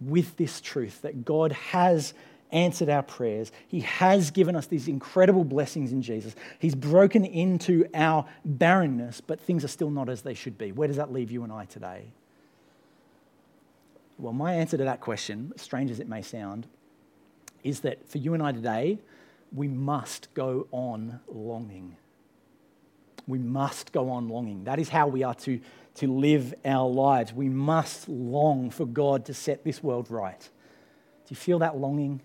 with 0.00 0.36
this 0.36 0.60
truth 0.60 1.02
that 1.02 1.24
God 1.24 1.50
has 1.50 2.14
answered 2.52 2.88
our 2.88 3.02
prayers? 3.02 3.50
He 3.66 3.80
has 3.80 4.30
given 4.30 4.54
us 4.54 4.68
these 4.68 4.86
incredible 4.86 5.42
blessings 5.42 5.90
in 5.90 6.02
Jesus. 6.02 6.36
He's 6.60 6.76
broken 6.76 7.24
into 7.24 7.88
our 7.94 8.26
barrenness, 8.44 9.20
but 9.20 9.40
things 9.40 9.64
are 9.64 9.68
still 9.68 9.90
not 9.90 10.08
as 10.08 10.22
they 10.22 10.34
should 10.34 10.56
be. 10.56 10.70
Where 10.70 10.86
does 10.86 10.98
that 10.98 11.12
leave 11.12 11.32
you 11.32 11.42
and 11.42 11.52
I 11.52 11.64
today? 11.64 12.04
Well, 14.18 14.32
my 14.32 14.54
answer 14.54 14.76
to 14.76 14.84
that 14.84 15.00
question, 15.00 15.52
strange 15.56 15.90
as 15.90 15.98
it 15.98 16.08
may 16.08 16.22
sound, 16.22 16.68
is 17.64 17.80
that 17.80 18.08
for 18.08 18.18
you 18.18 18.34
and 18.34 18.42
I 18.42 18.52
today, 18.52 19.00
we 19.52 19.66
must 19.66 20.32
go 20.32 20.68
on 20.70 21.18
longing. 21.26 21.96
We 23.30 23.38
must 23.38 23.92
go 23.92 24.10
on 24.10 24.28
longing. 24.28 24.64
That 24.64 24.78
is 24.78 24.88
how 24.88 25.06
we 25.08 25.22
are 25.22 25.34
to 25.36 25.60
to 25.96 26.06
live 26.06 26.54
our 26.64 26.88
lives. 26.88 27.32
We 27.32 27.48
must 27.48 28.08
long 28.08 28.70
for 28.70 28.86
God 28.86 29.26
to 29.26 29.34
set 29.34 29.64
this 29.64 29.82
world 29.82 30.10
right. 30.10 30.40
Do 30.40 31.28
you 31.28 31.36
feel 31.36 31.58
that 31.60 31.76
longing 31.76 32.22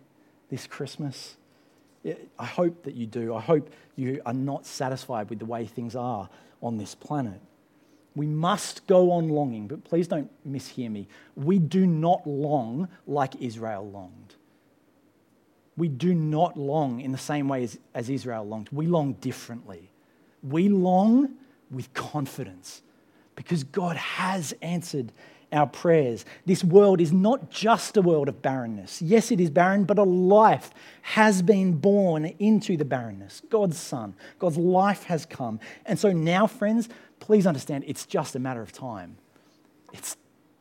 this 0.49 0.67
Christmas? 0.67 1.35
I 2.37 2.45
hope 2.45 2.83
that 2.83 2.95
you 2.95 3.07
do. 3.07 3.33
I 3.33 3.41
hope 3.41 3.69
you 3.95 4.21
are 4.25 4.33
not 4.33 4.65
satisfied 4.65 5.29
with 5.29 5.39
the 5.39 5.45
way 5.45 5.65
things 5.65 5.95
are 5.95 6.29
on 6.61 6.77
this 6.77 6.93
planet. 6.93 7.41
We 8.15 8.27
must 8.27 8.87
go 8.87 9.11
on 9.11 9.29
longing, 9.29 9.67
but 9.67 9.83
please 9.83 10.07
don't 10.07 10.29
mishear 10.47 10.89
me. 10.89 11.07
We 11.35 11.59
do 11.59 11.85
not 11.85 12.25
long 12.25 12.87
like 13.07 13.35
Israel 13.41 13.89
longed. 13.89 14.35
We 15.75 15.89
do 15.89 16.13
not 16.13 16.57
long 16.57 17.01
in 17.01 17.11
the 17.11 17.17
same 17.17 17.49
way 17.49 17.63
as, 17.63 17.77
as 17.93 18.09
Israel 18.09 18.47
longed. 18.47 18.69
We 18.71 18.87
long 18.87 19.13
differently. 19.13 19.89
We 20.47 20.69
long 20.69 21.35
with 21.71 21.93
confidence 21.93 22.81
because 23.35 23.63
God 23.63 23.97
has 23.97 24.53
answered 24.61 25.11
our 25.51 25.67
prayers. 25.67 26.25
This 26.45 26.63
world 26.63 26.99
is 27.01 27.11
not 27.11 27.49
just 27.49 27.97
a 27.97 28.01
world 28.01 28.27
of 28.27 28.41
barrenness. 28.41 29.01
Yes, 29.01 29.31
it 29.31 29.39
is 29.39 29.49
barren, 29.49 29.85
but 29.85 29.97
a 29.97 30.03
life 30.03 30.71
has 31.01 31.41
been 31.41 31.73
born 31.73 32.25
into 32.39 32.77
the 32.77 32.85
barrenness. 32.85 33.41
God's 33.49 33.77
Son, 33.77 34.15
God's 34.39 34.57
life 34.57 35.03
has 35.03 35.25
come. 35.25 35.59
And 35.85 35.97
so 35.97 36.11
now, 36.11 36.47
friends, 36.47 36.89
please 37.19 37.47
understand 37.47 37.85
it's 37.87 38.05
just 38.05 38.35
a 38.35 38.39
matter 38.39 38.61
of 38.61 38.71
time. 38.71 39.17
It's 39.93 40.17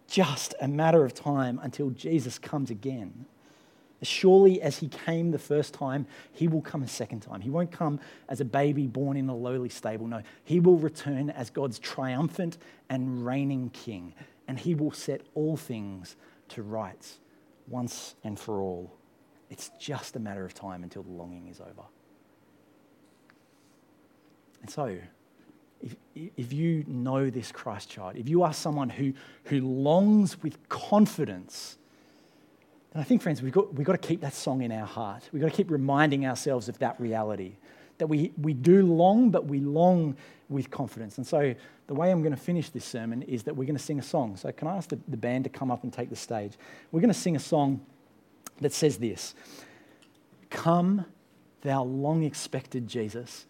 just 0.07 0.55
a 0.61 0.69
matter 0.69 1.05
of 1.05 1.15
time 1.15 1.59
until 1.63 1.91
Jesus 1.91 2.39
comes 2.39 2.71
again. 2.71 3.27
As 4.05 4.09
surely 4.09 4.61
as 4.61 4.77
he 4.77 4.89
came 4.89 5.31
the 5.31 5.39
first 5.39 5.73
time, 5.73 6.07
he 6.31 6.47
will 6.47 6.61
come 6.61 6.83
a 6.83 6.87
second 6.87 7.21
time. 7.21 7.41
He 7.41 7.49
won't 7.49 7.73
come 7.73 7.99
as 8.29 8.39
a 8.39 8.45
baby 8.45 8.87
born 8.87 9.17
in 9.17 9.31
a 9.31 9.35
lowly 9.35 9.71
stable. 9.71 10.07
No, 10.07 10.21
he 10.45 10.61
will 10.61 10.77
return 10.77 11.31
as 11.31 11.49
God's 11.49 11.79
triumphant 11.79 12.59
and 12.91 13.25
reigning 13.25 13.71
king, 13.71 14.13
and 14.47 14.59
he 14.59 14.75
will 14.75 14.93
set 14.93 15.23
all 15.35 15.57
things 15.57 16.17
to 16.51 16.63
rights 16.63 17.17
once 17.67 18.15
and 18.25 18.39
for 18.39 18.61
all. 18.61 18.95
It's 19.49 19.71
just 19.81 20.17
a 20.17 20.21
matter 20.21 20.45
of 20.45 20.53
time 20.53 20.83
until 20.83 21.03
the 21.03 21.13
longing 21.13 21.47
is 21.47 21.59
over. 21.63 21.89
And 24.61 24.69
so, 24.69 24.99
if, 25.81 25.97
if 26.15 26.53
you 26.53 26.85
know 26.87 27.31
this 27.31 27.51
Christ 27.51 27.89
child, 27.89 28.17
if 28.17 28.29
you 28.29 28.43
are 28.43 28.53
someone 28.53 28.91
who, 28.91 29.15
who 29.45 29.61
longs 29.61 30.43
with 30.43 30.69
confidence, 30.69 31.79
then 32.95 33.01
I 33.01 33.05
think, 33.05 33.23
friends, 33.23 33.43
we've 33.43 33.53
got, 33.53 33.75
we've 33.75 33.87
got 33.87 34.01
to 34.01 34.09
keep 34.09 34.21
that 34.23 34.35
song 34.35 34.63
in 34.63 34.73
our 34.73 34.87
heart. 34.87 35.29
We've 35.33 35.43
got 35.43 35.51
to 35.51 35.57
keep 35.57 35.71
reminding 35.71 36.27
ourselves 36.27 36.69
of 36.69 36.79
that 36.79 36.99
reality. 36.99 37.57
That 37.99 38.07
we, 38.07 38.33
we 38.41 38.55
do 38.55 38.83
long, 38.87 39.31
but 39.31 39.47
we 39.47 39.61
long 39.61 40.17
with 40.49 40.71
confidence. 40.71 41.19
And 41.19 41.27
so, 41.27 41.55
the 41.87 41.95
way 41.95 42.11
I'm 42.11 42.23
going 42.23 42.35
to 42.35 42.41
finish 42.41 42.71
this 42.71 42.85
sermon 42.85 43.23
is 43.23 43.43
that 43.43 43.55
we're 43.55 43.67
going 43.67 43.77
to 43.77 43.83
sing 43.83 43.99
a 43.99 44.03
song. 44.03 44.37
So, 44.37 44.51
can 44.53 44.69
I 44.69 44.77
ask 44.77 44.89
the, 44.89 44.99
the 45.09 45.17
band 45.17 45.45
to 45.45 45.51
come 45.51 45.71
up 45.71 45.83
and 45.83 45.93
take 45.93 46.09
the 46.09 46.17
stage? 46.17 46.55
We're 46.93 47.01
going 47.01 47.13
to 47.13 47.19
sing 47.19 47.37
a 47.37 47.41
song 47.41 47.85
that 48.61 48.73
says 48.73 48.97
this 48.97 49.35
Come, 50.51 51.05
thou 51.63 51.83
long 51.83 52.23
expected 52.23 52.89
Jesus 52.89 53.47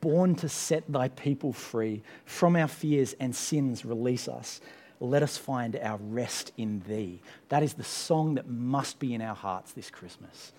born 0.00 0.34
to 0.36 0.48
set 0.48 0.90
thy 0.90 1.08
people 1.08 1.52
free. 1.52 2.02
From 2.24 2.56
our 2.56 2.68
fears 2.68 3.14
and 3.18 3.34
sins, 3.34 3.84
release 3.84 4.28
us. 4.28 4.60
Let 5.02 5.24
us 5.24 5.36
find 5.36 5.74
our 5.76 5.98
rest 5.98 6.52
in 6.56 6.84
thee. 6.86 7.20
That 7.48 7.64
is 7.64 7.74
the 7.74 7.82
song 7.82 8.36
that 8.36 8.48
must 8.48 9.00
be 9.00 9.14
in 9.14 9.20
our 9.20 9.34
hearts 9.34 9.72
this 9.72 9.90
Christmas. 9.90 10.52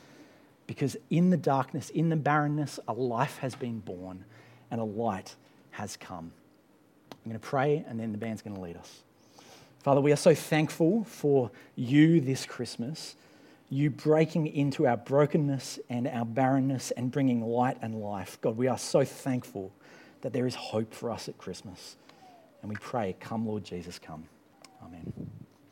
Because 0.67 0.97
in 1.09 1.29
the 1.29 1.37
darkness, 1.37 1.89
in 1.89 2.09
the 2.09 2.17
barrenness, 2.17 2.77
a 2.87 2.93
life 2.93 3.37
has 3.37 3.55
been 3.55 3.79
born 3.79 4.25
and 4.69 4.81
a 4.81 4.83
light 4.83 5.35
has 5.71 5.95
come. 5.95 6.33
I'm 7.11 7.31
going 7.31 7.39
to 7.39 7.47
pray 7.47 7.85
and 7.87 7.97
then 7.97 8.11
the 8.11 8.17
band's 8.17 8.41
going 8.41 8.55
to 8.55 8.61
lead 8.61 8.75
us. 8.75 9.03
Father, 9.81 10.01
we 10.01 10.11
are 10.11 10.17
so 10.17 10.35
thankful 10.35 11.05
for 11.05 11.49
you 11.77 12.19
this 12.19 12.45
Christmas 12.45 13.15
you 13.69 13.89
breaking 13.89 14.47
into 14.47 14.85
our 14.85 14.97
brokenness 14.97 15.79
and 15.89 16.05
our 16.07 16.25
barrenness 16.25 16.91
and 16.91 17.11
bringing 17.11 17.41
light 17.41 17.77
and 17.81 17.95
life. 17.95 18.37
God, 18.41 18.57
we 18.57 18.67
are 18.67 18.77
so 18.77 19.05
thankful 19.05 19.71
that 20.21 20.33
there 20.33 20.45
is 20.45 20.53
hope 20.53 20.93
for 20.93 21.09
us 21.09 21.27
at 21.29 21.37
Christmas. 21.37 21.95
And 22.63 22.69
we 22.69 22.77
pray, 22.77 23.15
Come, 23.19 23.45
Lord 23.45 23.63
Jesus, 23.63 23.99
come. 23.99 24.23
Amen. 24.83 25.32